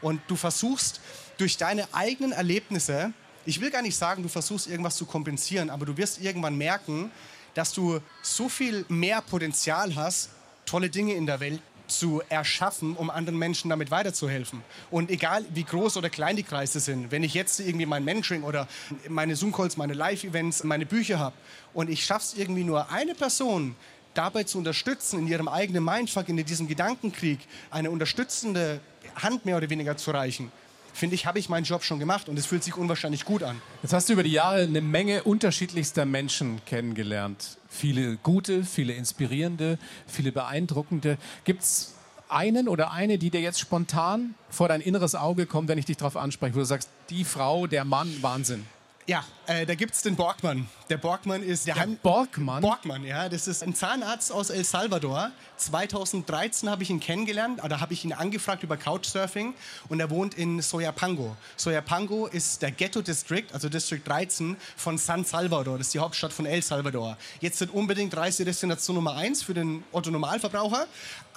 [0.00, 1.00] Und du versuchst
[1.38, 3.12] durch deine eigenen Erlebnisse,
[3.44, 7.10] ich will gar nicht sagen, du versuchst irgendwas zu kompensieren, aber du wirst irgendwann merken,
[7.54, 10.30] dass du so viel mehr Potenzial hast,
[10.66, 14.62] tolle Dinge in der Welt zu erschaffen, um anderen Menschen damit weiterzuhelfen.
[14.91, 18.43] Und egal wie groß oder klein die Kreise sind, wenn ich jetzt irgendwie mein Mentoring
[18.43, 18.68] oder
[19.09, 21.34] meine Zoom-Calls, meine Live-Events, meine Bücher habe
[21.74, 23.74] und ich schaffe es irgendwie nur eine Person
[24.14, 27.39] dabei zu unterstützen, in ihrem eigenen Mindfuck, in diesem Gedankenkrieg,
[27.70, 28.80] eine unterstützende
[29.16, 30.51] Hand mehr oder weniger zu reichen,
[30.93, 33.61] finde ich, habe ich meinen Job schon gemacht und es fühlt sich unwahrscheinlich gut an.
[33.82, 37.57] Jetzt hast du über die Jahre eine Menge unterschiedlichster Menschen kennengelernt.
[37.68, 41.18] Viele gute, viele inspirierende, viele beeindruckende.
[41.44, 41.94] Gibt es
[42.28, 45.96] einen oder eine, die dir jetzt spontan vor dein inneres Auge kommt, wenn ich dich
[45.96, 48.64] darauf anspreche, wo du sagst, die Frau, der Mann, Wahnsinn?
[49.09, 50.68] Ja, äh, da gibt es den Borgmann.
[50.90, 52.61] Der Borgmann ist der, der Heim Borgmann?
[52.61, 53.30] Borgmann, ja.
[53.30, 55.30] Das ist ein Zahnarzt aus El Salvador.
[55.56, 59.54] 2013 habe ich ihn kennengelernt, oder habe ich ihn angefragt über Couchsurfing
[59.88, 61.34] und er wohnt in Soyapango.
[61.56, 65.78] Soyapango ist der Ghetto District, also District 13 von San Salvador.
[65.78, 67.16] Das ist die Hauptstadt von El Salvador.
[67.40, 70.86] Jetzt sind unbedingt Reisedestination Nummer 1 für den Otto Normalverbraucher,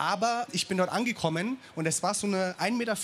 [0.01, 2.95] aber ich bin dort angekommen und es war so eine 1,50 Meter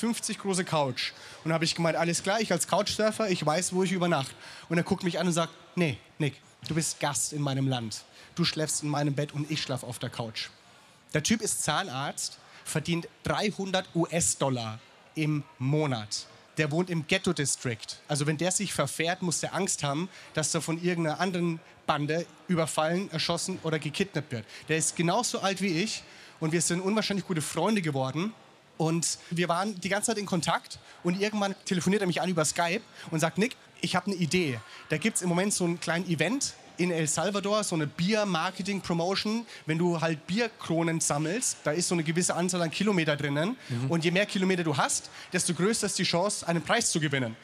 [0.41, 1.11] große Couch.
[1.43, 4.33] Und da habe ich gemeint, alles klar, ich als Couchsurfer, ich weiß, wo ich übernachte.
[4.67, 8.03] Und er guckt mich an und sagt, nee, Nick, du bist Gast in meinem Land.
[8.33, 10.49] Du schläfst in meinem Bett und ich schlafe auf der Couch.
[11.13, 14.79] Der Typ ist Zahnarzt, verdient 300 US-Dollar
[15.13, 16.25] im Monat.
[16.57, 17.77] Der wohnt im Ghetto District.
[18.07, 22.25] Also wenn der sich verfährt, muss der Angst haben, dass er von irgendeiner anderen Bande
[22.47, 24.45] überfallen, erschossen oder gekidnappt wird.
[24.67, 26.01] Der ist genauso alt wie ich
[26.39, 28.33] und wir sind unwahrscheinlich gute Freunde geworden.
[28.77, 32.45] Und wir waren die ganze Zeit in Kontakt und irgendwann telefoniert er mich an über
[32.45, 34.59] Skype und sagt, Nick, ich habe eine Idee.
[34.89, 39.45] Da gibt es im Moment so ein kleines Event in El Salvador, so eine Bier-Marketing-Promotion.
[39.65, 43.57] Wenn du halt Bierkronen sammelst, da ist so eine gewisse Anzahl an Kilometer drinnen.
[43.69, 43.89] Mhm.
[43.89, 47.35] Und je mehr Kilometer du hast, desto größer ist die Chance, einen Preis zu gewinnen.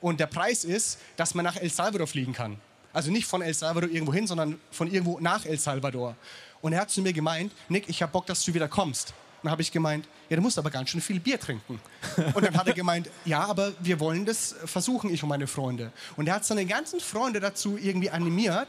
[0.00, 2.56] Und der Preis ist, dass man nach El Salvador fliegen kann.
[2.92, 6.16] Also nicht von El Salvador irgendwo hin, sondern von irgendwo nach El Salvador.
[6.62, 9.14] Und er hat zu mir gemeint, Nick, ich habe Bock, dass du wieder kommst.
[9.42, 11.80] Dann habe ich gemeint, ja, du musst aber ganz schön viel Bier trinken.
[12.34, 15.92] Und dann hat er gemeint, ja, aber wir wollen das versuchen, ich und meine Freunde.
[16.16, 18.68] Und er hat seine ganzen Freunde dazu irgendwie animiert,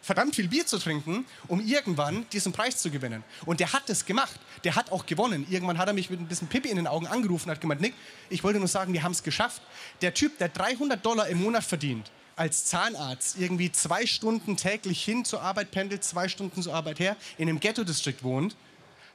[0.00, 3.24] verdammt viel Bier zu trinken, um irgendwann diesen Preis zu gewinnen.
[3.46, 4.38] Und der hat das gemacht.
[4.64, 5.46] Der hat auch gewonnen.
[5.48, 7.80] Irgendwann hat er mich mit ein bisschen Pippi in den Augen angerufen und hat gemeint,
[7.80, 7.94] Nick,
[8.28, 9.62] ich wollte nur sagen, wir haben es geschafft.
[10.02, 15.24] Der Typ, der 300 Dollar im Monat verdient, als Zahnarzt irgendwie zwei Stunden täglich hin
[15.24, 18.56] zur Arbeit pendelt, zwei Stunden zur Arbeit her, in einem Ghetto-Distrikt wohnt,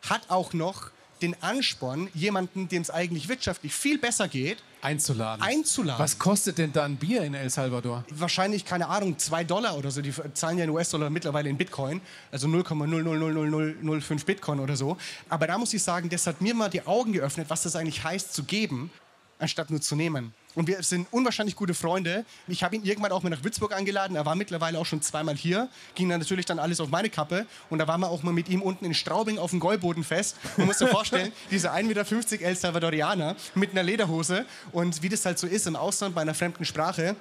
[0.01, 0.91] hat auch noch
[1.21, 5.43] den Ansporn, jemanden, dem es eigentlich wirtschaftlich viel besser geht, einzuladen.
[5.43, 5.99] einzuladen.
[5.99, 8.05] Was kostet denn dann Bier in El Salvador?
[8.11, 10.01] Wahrscheinlich, keine Ahnung, zwei Dollar oder so.
[10.01, 12.01] Die zahlen ja in US-Dollar mittlerweile in Bitcoin,
[12.31, 14.97] also 0,00005 Bitcoin oder so.
[15.29, 18.03] Aber da muss ich sagen, das hat mir mal die Augen geöffnet, was das eigentlich
[18.03, 18.91] heißt, zu geben,
[19.39, 20.33] anstatt nur zu nehmen.
[20.57, 22.25] Und wir sind unwahrscheinlich gute Freunde.
[22.47, 24.15] Ich habe ihn irgendwann auch mal nach Würzburg eingeladen.
[24.15, 25.69] Er war mittlerweile auch schon zweimal hier.
[25.93, 27.45] Ging dann natürlich dann alles auf meine Kappe.
[27.69, 30.35] Und da waren wir auch mal mit ihm unten in Straubing auf dem Gäuboden fest.
[30.57, 34.47] Man muss sich vorstellen, dieser 1,50 Meter El Salvadorianer mit einer Lederhose.
[34.71, 37.15] Und wie das halt so ist im Ausland bei einer fremden Sprache,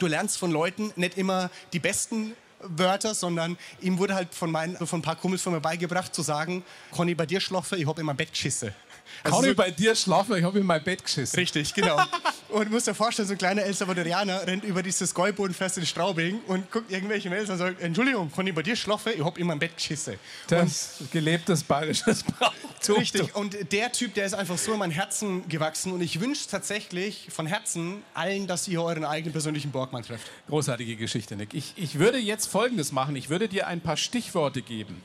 [0.00, 4.76] du lernst von Leuten nicht immer die besten Wörter, sondern ihm wurde halt von, meinen,
[4.84, 8.00] von ein paar Kumpels von mir beigebracht zu sagen, Conny, bei dir schlafe, ich habe
[8.00, 8.74] immer Bett geschisse.
[9.22, 10.36] Also Kann so bei dir schlafen?
[10.36, 11.38] Ich habe in mein Bett geschissen.
[11.38, 12.00] Richtig, genau.
[12.52, 15.86] Und du musst dir vorstellen, so ein kleiner El Salvadorianer rennt über dieses Gäubodenfest in
[15.86, 19.12] Straubing und guckt irgendwelche Mails und sagt, Entschuldigung, kann ich bei dir schlafen?
[19.14, 20.14] Ich habe in mein Bett geschissen.
[20.48, 22.96] Das und gelebtes bayerisches Brauchtum.
[22.96, 26.48] Richtig, und der Typ, der ist einfach so in mein Herzen gewachsen und ich wünsche
[26.48, 30.26] tatsächlich von Herzen allen, dass ihr euren eigenen persönlichen Borgmann trefft.
[30.48, 31.54] Großartige Geschichte, Nick.
[31.54, 33.14] Ich, ich würde jetzt Folgendes machen.
[33.16, 35.02] Ich würde dir ein paar Stichworte geben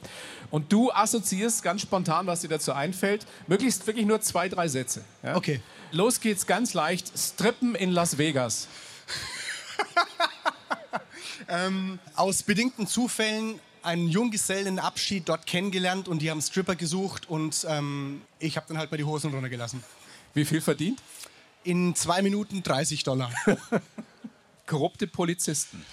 [0.51, 3.25] und du assoziierst ganz spontan, was dir dazu einfällt.
[3.47, 5.03] Möglichst wirklich nur zwei, drei Sätze.
[5.21, 5.35] Ja?
[5.35, 5.61] Okay.
[5.91, 7.11] Los geht's ganz leicht.
[7.17, 8.67] Strippen in Las Vegas.
[11.47, 18.21] ähm, aus bedingten Zufällen einen Junggesellenabschied dort kennengelernt und die haben Stripper gesucht und ähm,
[18.39, 19.83] ich habe dann halt mal die Hosen runtergelassen.
[20.33, 21.01] Wie viel verdient?
[21.63, 23.31] In zwei Minuten 30 Dollar.
[24.65, 25.86] Korrupte Polizisten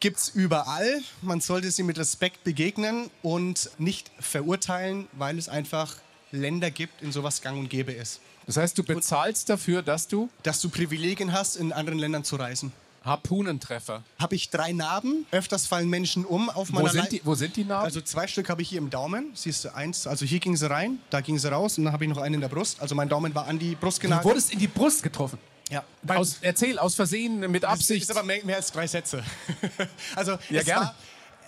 [0.00, 1.02] gibt es überall.
[1.22, 5.96] Man sollte sie mit Respekt begegnen und nicht verurteilen, weil es einfach
[6.30, 8.20] Länder gibt, in sowas gang und gäbe ist.
[8.48, 10.30] Das heißt, du bezahlst dafür, dass du?
[10.42, 12.72] Dass du Privilegien hast, in anderen Ländern zu reisen.
[13.04, 14.02] Harpunentreffer.
[14.18, 15.26] Habe ich drei Narben.
[15.30, 17.84] Öfters fallen Menschen um auf Wo meiner sind, die, wo sind die Narben?
[17.84, 19.32] Also zwei Stück habe ich hier im Daumen.
[19.34, 20.06] Siehst du eins?
[20.06, 22.36] Also hier ging sie rein, da ging sie raus und dann habe ich noch einen
[22.36, 22.80] in der Brust.
[22.80, 24.24] Also mein Daumen war an die Brust du genagelt.
[24.24, 25.38] wurdest in die Brust getroffen.
[25.70, 25.84] ja.
[26.06, 28.02] Aus, erzähl, aus Versehen, mit Das Absicht.
[28.02, 29.22] ist aber mehr, mehr als drei Sätze.
[30.16, 30.86] also Ja, es, gerne.
[30.86, 30.94] War,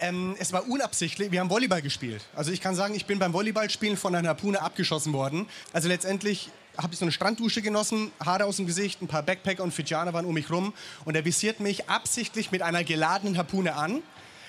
[0.01, 1.30] ähm, es war unabsichtlich.
[1.30, 2.22] Wir haben Volleyball gespielt.
[2.34, 5.46] Also ich kann sagen, ich bin beim Volleyballspielen von einer Harpune abgeschossen worden.
[5.72, 6.51] Also letztendlich
[6.83, 10.12] habe ich so eine Stranddusche genossen, Haare aus dem Gesicht, ein paar Backpacker und Fidschaner
[10.12, 10.72] waren um mich rum
[11.05, 14.03] und er visiert mich absichtlich mit einer geladenen Harpune an,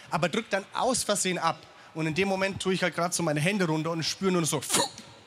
[0.09, 1.57] aber drückt dann aus Versehen ab.
[1.93, 4.45] Und in dem Moment tue ich halt gerade so meine Hände runter und spüre nur
[4.45, 4.61] so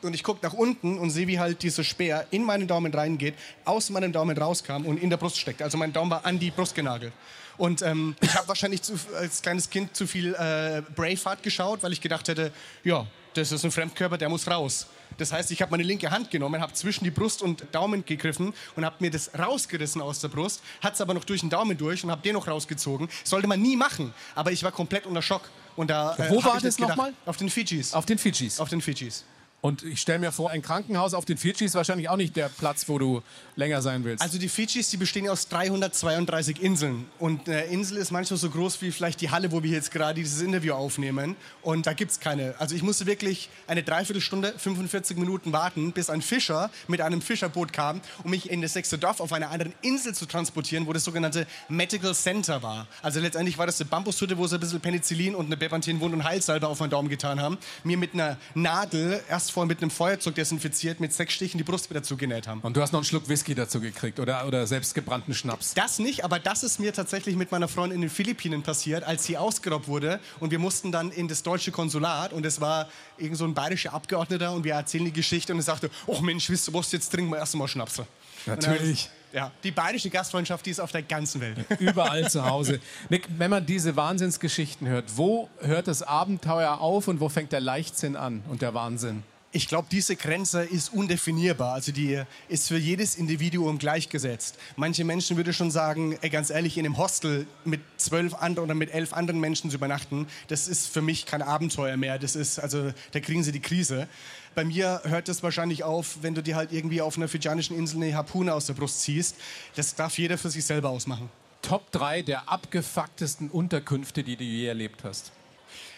[0.05, 3.35] und ich gucke nach unten und sehe, wie halt dieser Speer in meinen Daumen reingeht,
[3.65, 5.63] aus meinem Daumen rauskam und in der Brust steckt.
[5.63, 7.13] Also mein Daumen war an die Brust genagelt.
[7.57, 11.93] Und ähm, ich habe wahrscheinlich zu, als kleines Kind zu viel äh, Braveheart geschaut, weil
[11.93, 12.53] ich gedacht hätte,
[12.83, 14.87] ja, das ist ein Fremdkörper, der muss raus.
[15.19, 18.55] Das heißt, ich habe meine linke Hand genommen, habe zwischen die Brust und Daumen gegriffen
[18.77, 21.77] und habe mir das rausgerissen aus der Brust, hat es aber noch durch den Daumen
[21.77, 23.09] durch und habe den noch rausgezogen.
[23.25, 25.51] Sollte man nie machen, aber ich war komplett unter Schock.
[25.77, 27.13] Und da, äh, Wo war ich das nochmal?
[27.27, 27.95] Auf den Fidschis.
[27.95, 28.61] auf den Fidschis.
[28.61, 29.25] Auf den Fidschis.
[29.65, 32.51] Und ich stelle mir vor, ein Krankenhaus auf den Fidschis ist wahrscheinlich auch nicht der
[32.51, 33.23] Platz, wo du
[33.57, 34.23] länger sein willst.
[34.23, 37.07] Also die Fidschis, die bestehen aus 332 Inseln.
[37.19, 40.21] Und eine Insel ist manchmal so groß wie vielleicht die Halle, wo wir jetzt gerade
[40.21, 41.35] dieses Interview aufnehmen.
[41.63, 42.55] Und da gibt es keine.
[42.59, 47.73] Also ich musste wirklich eine Dreiviertelstunde, 45 Minuten warten, bis ein Fischer mit einem Fischerboot
[47.73, 51.05] kam, um mich in das sechste Dorf auf einer anderen Insel zu transportieren, wo das
[51.05, 52.87] sogenannte Medical Center war.
[53.01, 56.13] Also letztendlich war das eine Bambushütte, wo sie ein bisschen Penicillin und eine Bepanthen Wund-
[56.13, 57.57] und Heilsalbe auf meinen Daumen getan haben.
[57.83, 61.89] Mir mit einer Nadel, erst vorher mit einem Feuerzeug desinfiziert, mit sechs Stichen die Brust
[61.89, 62.61] wieder zugenäht haben.
[62.61, 65.75] Und du hast noch einen Schluck Whisky dazu gekriegt oder, oder selbstgebrannten Schnaps.
[65.75, 69.25] Das nicht, aber das ist mir tatsächlich mit meiner Freundin in den Philippinen passiert, als
[69.25, 73.39] sie ausgeraubt wurde und wir mussten dann in das deutsche Konsulat und es war irgend
[73.39, 76.69] so ein bayerischer Abgeordneter und wir erzählen die Geschichte und er sagte, oh Mensch, wisst
[76.69, 78.03] ihr was, jetzt trinken wir erst mal Schnaps.
[78.47, 79.09] Natürlich.
[79.33, 81.59] Ja, die bayerische Gastfreundschaft, die ist auf der ganzen Welt.
[81.81, 82.81] Überall zu Hause.
[83.09, 87.61] Nick, wenn man diese Wahnsinnsgeschichten hört, wo hört das Abenteuer auf und wo fängt der
[87.61, 89.25] Leichtsinn an und der Wahnsinn?
[89.57, 91.75] Ich glaube, diese Grenze ist undefinierbar.
[91.75, 94.59] Also die ist für jedes Individuum gleichgesetzt.
[94.75, 98.75] Manche Menschen würden schon sagen, ey, ganz ehrlich, in einem Hostel mit zwölf anderen oder
[98.75, 102.19] mit elf anderen Menschen zu übernachten, das ist für mich kein Abenteuer mehr.
[102.19, 104.09] Das ist, also, da kriegen sie die Krise.
[104.57, 108.03] Bei mir hört das wahrscheinlich auf, wenn du dir halt irgendwie auf einer fidschianischen Insel
[108.03, 109.37] eine Harpune aus der Brust ziehst.
[109.77, 111.31] Das darf jeder für sich selber ausmachen.
[111.63, 115.31] Top 3 der abgefucktesten Unterkünfte, die du je erlebt hast.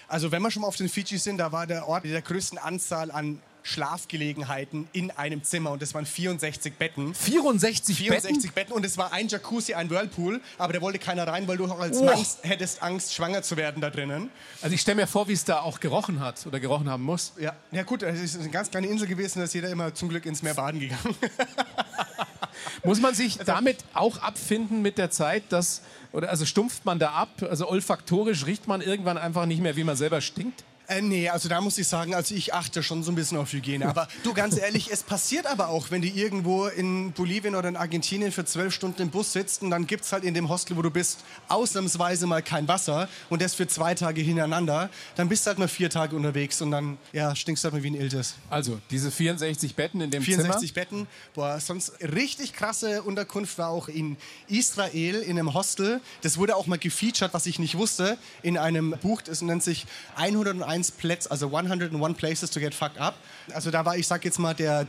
[0.09, 2.23] Also wenn wir schon mal auf den Fidschis sind, da war der Ort mit der
[2.23, 7.13] größten Anzahl an Schlafgelegenheiten in einem Zimmer und das waren 64 Betten.
[7.17, 11.49] 64, 64 Betten und es war ein Jacuzzi, ein Whirlpool, aber da wollte keiner rein,
[11.49, 12.05] weil du auch als Oh.
[12.05, 14.31] Mann hättest Angst, schwanger zu werden da drinnen.
[14.63, 17.33] Also ich stelle mir vor, wie es da auch gerochen hat oder gerochen haben muss.
[17.41, 20.11] Ja, ja gut, es ist eine ganz kleine Insel gewesen, da ist jeder immer zum
[20.11, 21.17] Glück ins Meer baden gegangen.
[22.85, 25.83] Muss man sich damit auch abfinden mit der Zeit, dass,
[26.13, 29.85] oder also stumpft man da ab, also olfaktorisch riecht man irgendwann einfach nicht mehr, wie
[29.85, 30.65] man selber stinkt?
[30.89, 33.53] Äh, nee, also da muss ich sagen, also ich achte schon so ein bisschen auf
[33.53, 33.89] Hygiene.
[33.89, 37.77] Aber du, ganz ehrlich, es passiert aber auch, wenn du irgendwo in Bolivien oder in
[37.77, 40.83] Argentinien für zwölf Stunden im Bus sitzt und dann gibt's halt in dem Hostel, wo
[40.83, 45.49] du bist, ausnahmsweise mal kein Wasser und das für zwei Tage hintereinander, dann bist du
[45.49, 48.35] halt mal vier Tage unterwegs und dann, ja, stinkst du halt mal wie ein Iltis.
[48.49, 50.85] Also diese 64 Betten in dem 64 Zimmer.
[50.85, 51.07] Betten.
[51.35, 54.17] Boah, sonst richtig krasse Unterkunft war auch in
[54.47, 56.01] Israel in einem Hostel.
[56.23, 59.23] Das wurde auch mal gefeatured, was ich nicht wusste, in einem Buch.
[59.23, 63.15] Das nennt sich 101 Plätze, also 101 Places to get fucked up.
[63.53, 64.87] Also da war, ich sag jetzt mal, der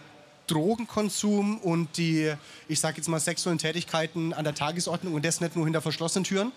[0.48, 2.34] Drogenkonsum und die,
[2.68, 6.24] ich sag jetzt mal, sexuellen Tätigkeiten an der Tagesordnung und das nicht nur hinter verschlossenen
[6.24, 6.52] Türen.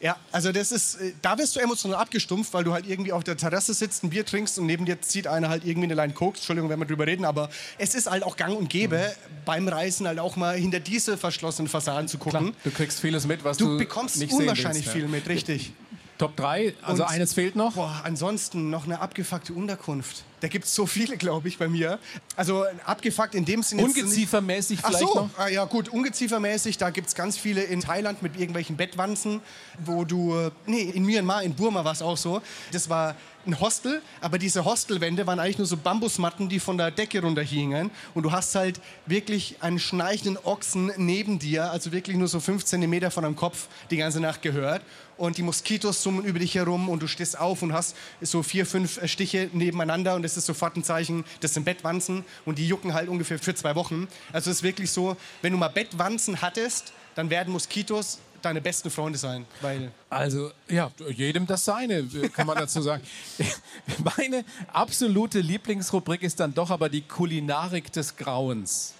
[0.00, 3.22] Ja, also das ist, äh, da wirst du emotional abgestumpft, weil du halt irgendwie auf
[3.22, 6.14] der Terrasse sitzt, ein Bier trinkst und neben dir zieht einer halt irgendwie eine Line
[6.14, 6.38] Koks.
[6.38, 10.06] Entschuldigung, wenn wir drüber reden, aber es ist halt auch gang und gäbe, beim Reisen
[10.06, 12.54] halt auch mal hinter diese verschlossenen Fassaden zu gucken.
[12.64, 15.02] Du kriegst vieles mit, was du, Du bekommst nicht sehen unwahrscheinlich willst, ja.
[15.02, 15.72] viel mit, richtig.
[16.20, 17.72] Top 3, also Und- eines fehlt noch.
[17.74, 20.22] Boah, ansonsten noch eine abgefuckte Unterkunft.
[20.40, 21.98] Da gibt es so viele, glaube ich, bei mir.
[22.36, 23.82] Also abgefuckt in dem Sinne.
[23.82, 25.30] jetzt nicht- Ungeziefermäßig Ach vielleicht so, noch.
[25.38, 29.40] ah, ja gut, ungeziefermäßig, da gibt es ganz viele in Thailand mit irgendwelchen Bettwanzen,
[29.84, 32.40] wo du, äh, nee, in Myanmar, in Burma war es auch so,
[32.72, 33.16] das war
[33.46, 37.90] ein Hostel, aber diese Hostelwände waren eigentlich nur so Bambusmatten, die von der Decke runterhingen
[38.14, 42.64] und du hast halt wirklich einen schnarchenden Ochsen neben dir, also wirklich nur so fünf
[42.66, 44.82] Zentimeter von deinem Kopf die ganze Nacht gehört
[45.20, 48.64] und die Moskitos summen über dich herum und du stehst auf und hast so vier,
[48.64, 52.66] fünf äh, Stiche nebeneinander und das ist sofort ein Zeichen, das sind Bettwanzen und die
[52.66, 54.08] jucken halt ungefähr für zwei Wochen.
[54.32, 58.88] Also es ist wirklich so, wenn du mal Bettwanzen hattest, dann werden Moskitos deine besten
[58.88, 63.02] Freunde sein, weil Also, ja, jedem das seine, äh, kann man dazu sagen.
[64.16, 68.94] Meine absolute Lieblingsrubrik ist dann doch aber die Kulinarik des Grauens.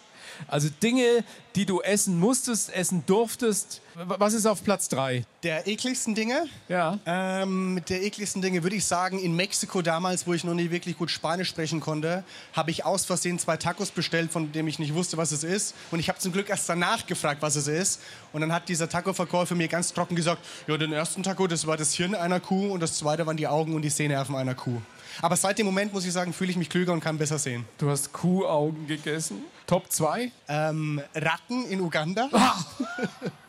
[0.49, 1.25] Also Dinge,
[1.55, 3.81] die du essen musstest, essen durftest.
[3.95, 5.25] Was ist auf Platz drei?
[5.43, 6.47] Der ekligsten Dinge?
[6.69, 6.99] Ja.
[7.07, 10.71] Ähm, mit der ekligsten Dinge würde ich sagen, in Mexiko damals, wo ich noch nie
[10.71, 14.79] wirklich gut Spanisch sprechen konnte, habe ich aus Versehen zwei Tacos bestellt, von denen ich
[14.79, 15.75] nicht wusste, was es ist.
[15.91, 18.01] Und ich habe zum Glück erst danach gefragt, was es ist.
[18.33, 21.77] Und dann hat dieser Taco-Verkäufer mir ganz trocken gesagt, ja, den ersten Taco, das war
[21.77, 24.81] das Hirn einer Kuh und das zweite waren die Augen und die Sehnerven einer Kuh.
[25.23, 27.65] Aber seit dem Moment, muss ich sagen, fühle ich mich klüger und kann besser sehen.
[27.79, 29.45] Du hast Kuhaugen gegessen.
[29.67, 30.33] Top 2?
[30.49, 32.29] Ähm, Ratten in Uganda.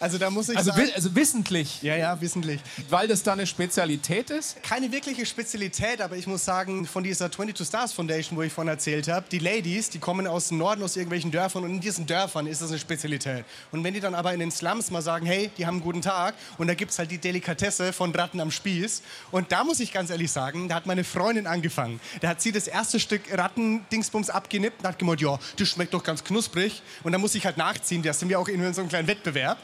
[0.00, 0.90] Also da muss ich Also, sagen...
[0.94, 2.60] also wissentlich, Ja, ja, wissentlich.
[2.88, 4.62] weil das da eine Spezialität ist.
[4.62, 8.68] Keine wirkliche Spezialität, aber ich muss sagen, von dieser 22 Stars Foundation, wo ich von
[8.68, 12.06] erzählt habe, die Ladies, die kommen aus dem Norden, aus irgendwelchen Dörfern und in diesen
[12.06, 13.44] Dörfern ist das eine Spezialität.
[13.72, 16.02] Und wenn die dann aber in den Slums mal sagen, hey, die haben einen guten
[16.02, 19.80] Tag und da gibt es halt die Delikatesse von Ratten am Spieß und da muss
[19.80, 22.00] ich ganz ehrlich sagen, da hat meine Freundin angefangen.
[22.20, 26.02] Da hat sie das erste Stück Rattendingsbums abgenippt und hat gemeint, ja, das schmeckt doch
[26.02, 28.88] ganz knusprig und da muss ich halt nachziehen, da sind wir auch in so einem
[28.88, 29.57] kleinen Wettbewerb.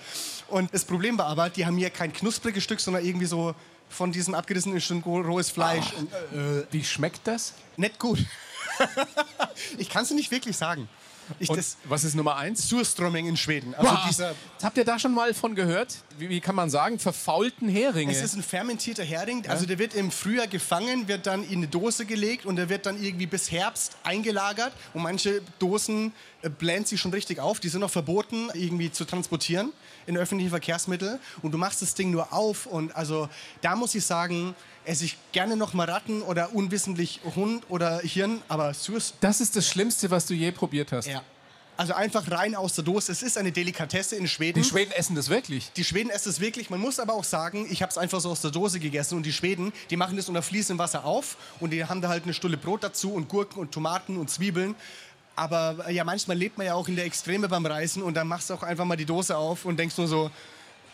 [0.49, 3.55] Und das Problem war aber, die haben mir kein knuspriges Stück, sondern irgendwie so
[3.88, 5.92] von diesem abgerissenen Stück rohes Fleisch.
[5.95, 7.55] Und, äh, Wie schmeckt das?
[7.76, 8.18] nicht gut.
[9.78, 10.88] ich kann es nicht wirklich sagen.
[11.38, 12.68] Ich, das was ist Nummer eins?
[12.68, 13.74] Surströmming in Schweden.
[13.74, 14.34] Also Wow.
[14.62, 15.97] Habt ihr da schon mal von gehört?
[16.18, 16.99] Wie, wie kann man sagen?
[16.99, 18.12] Verfaulten Heringe.
[18.12, 19.47] es ist ein fermentierter Hering.
[19.49, 22.86] Also der wird im Frühjahr gefangen, wird dann in eine Dose gelegt und der wird
[22.86, 24.72] dann irgendwie bis Herbst eingelagert.
[24.92, 27.59] Und manche Dosen äh, blähen sich schon richtig auf.
[27.59, 29.72] Die sind auch verboten, irgendwie zu transportieren
[30.07, 31.18] in öffentlichen Verkehrsmitteln.
[31.42, 32.66] Und du machst das Ding nur auf.
[32.66, 33.28] Und also
[33.61, 38.42] da muss ich sagen, esse ich gerne noch mal Ratten oder unwissentlich Hund oder Hirn,
[38.48, 41.07] aber Surströmming das ist das Schlimmste, was du je probiert hast.
[41.07, 41.22] Ja.
[41.76, 43.11] Also einfach rein aus der Dose.
[43.11, 44.62] Es ist eine Delikatesse in Schweden.
[44.62, 45.72] Die Schweden essen das wirklich.
[45.72, 46.70] Die Schweden essen es wirklich.
[46.70, 49.16] Man muss aber auch sagen, ich habe es einfach so aus der Dose gegessen.
[49.16, 51.36] Und die Schweden, die machen das unter fließendem Wasser auf.
[51.59, 54.76] Und die haben da halt eine Stulle Brot dazu und Gurken und Tomaten und Zwiebeln.
[55.37, 58.03] Aber äh, ja, manchmal lebt man ja auch in der Extreme beim Reisen.
[58.03, 60.30] Und dann machst du auch einfach mal die Dose auf und denkst nur so,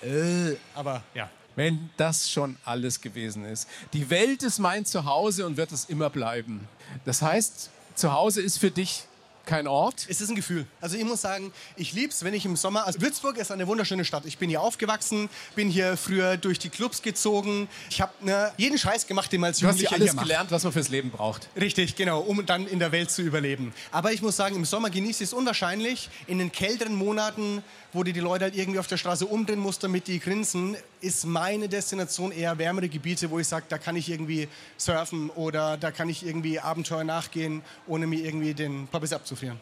[0.02, 1.28] äh, aber ja.
[1.56, 3.68] Wenn das schon alles gewesen ist.
[3.92, 6.66] Die Welt ist mein Zuhause und wird es immer bleiben.
[7.04, 9.02] Das heißt, Zuhause ist für dich
[9.50, 10.06] kein Ort.
[10.08, 10.64] Es ist ein Gefühl.
[10.80, 12.86] Also ich muss sagen, ich liebe es, wenn ich im Sommer...
[12.86, 14.24] Also Würzburg ist eine wunderschöne Stadt.
[14.24, 17.68] Ich bin hier aufgewachsen, bin hier früher durch die Clubs gezogen.
[17.90, 20.62] Ich habe ne, jeden Scheiß gemacht, den man als Du hast Jugendlicher alles gelernt, was
[20.62, 21.48] man fürs Leben braucht.
[21.60, 23.74] Richtig, genau, um dann in der Welt zu überleben.
[23.90, 26.10] Aber ich muss sagen, im Sommer genieße ich es unwahrscheinlich.
[26.28, 29.82] In den kälteren Monaten, wo die, die Leute halt irgendwie auf der Straße umdrehen mussten,
[29.82, 34.10] damit die grinsen, ist meine Destination eher wärmere Gebiete, wo ich sage, da kann ich
[34.10, 39.60] irgendwie surfen oder da kann ich irgendwie Abenteuer nachgehen, ohne mir irgendwie den Pappes abzufrieren.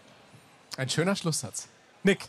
[0.76, 1.68] Ein schöner Schlusssatz.
[2.02, 2.28] Nick,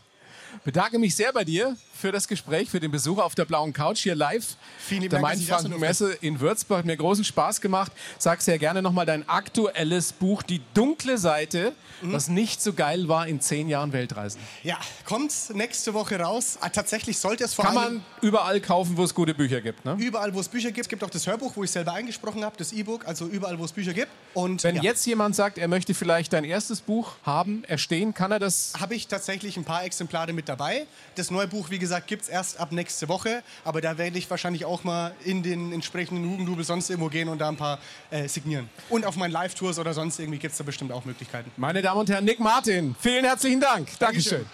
[0.63, 3.99] bedanke mich sehr bei dir für das Gespräch, für den Besuch auf der blauen Couch
[3.99, 4.55] hier live.
[4.79, 6.79] Vielen lieben der Dank, Mainfranken-Messe in Würzburg.
[6.79, 7.91] Hat mir großen Spaß gemacht.
[8.17, 12.13] Sag sehr gerne nochmal dein aktuelles Buch, Die dunkle Seite, Mhm.
[12.13, 14.39] was nicht so geil war in zehn Jahren Weltreisen.
[14.63, 16.57] Ja, kommt nächste Woche raus.
[16.61, 19.83] Ah, tatsächlich sollte es vor Kann allem man überall kaufen, wo es gute Bücher gibt.
[19.83, 19.95] Ne?
[19.99, 20.85] überall, wo es Bücher gibt.
[20.85, 23.65] Es gibt auch das Hörbuch, wo ich selber eingesprochen habe, das E-Book, also überall, wo
[23.65, 24.07] es Bücher gibt.
[24.33, 24.81] Und Wenn ja.
[24.83, 28.95] jetzt jemand sagt, er möchte vielleicht dein erstes Buch haben, erstehen, kann er das habe
[28.95, 30.87] ich tatsächlich ein paar Exemplare mit dabei.
[31.15, 33.43] Das neue Buch, wie gesagt, gibt es erst ab nächste Woche.
[33.65, 37.39] Aber da werde ich wahrscheinlich auch mal in den entsprechenden Hugendubel sonst irgendwo gehen und
[37.39, 37.79] da ein paar
[38.09, 38.69] äh, signieren.
[38.89, 41.51] Und auf meinen Live-Tours oder sonst irgendwie gibt es da bestimmt auch Möglichkeiten.
[41.57, 43.89] Meine Damen und Herren, Nick Martin, vielen herzlichen Dank.
[43.99, 44.45] Dankeschön.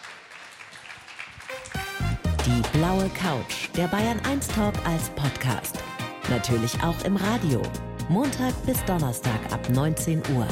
[2.45, 5.77] Die blaue Couch, der Bayern 1 Talk als Podcast.
[6.29, 7.61] Natürlich auch im Radio.
[8.09, 10.47] Montag bis Donnerstag ab 19 Uhr.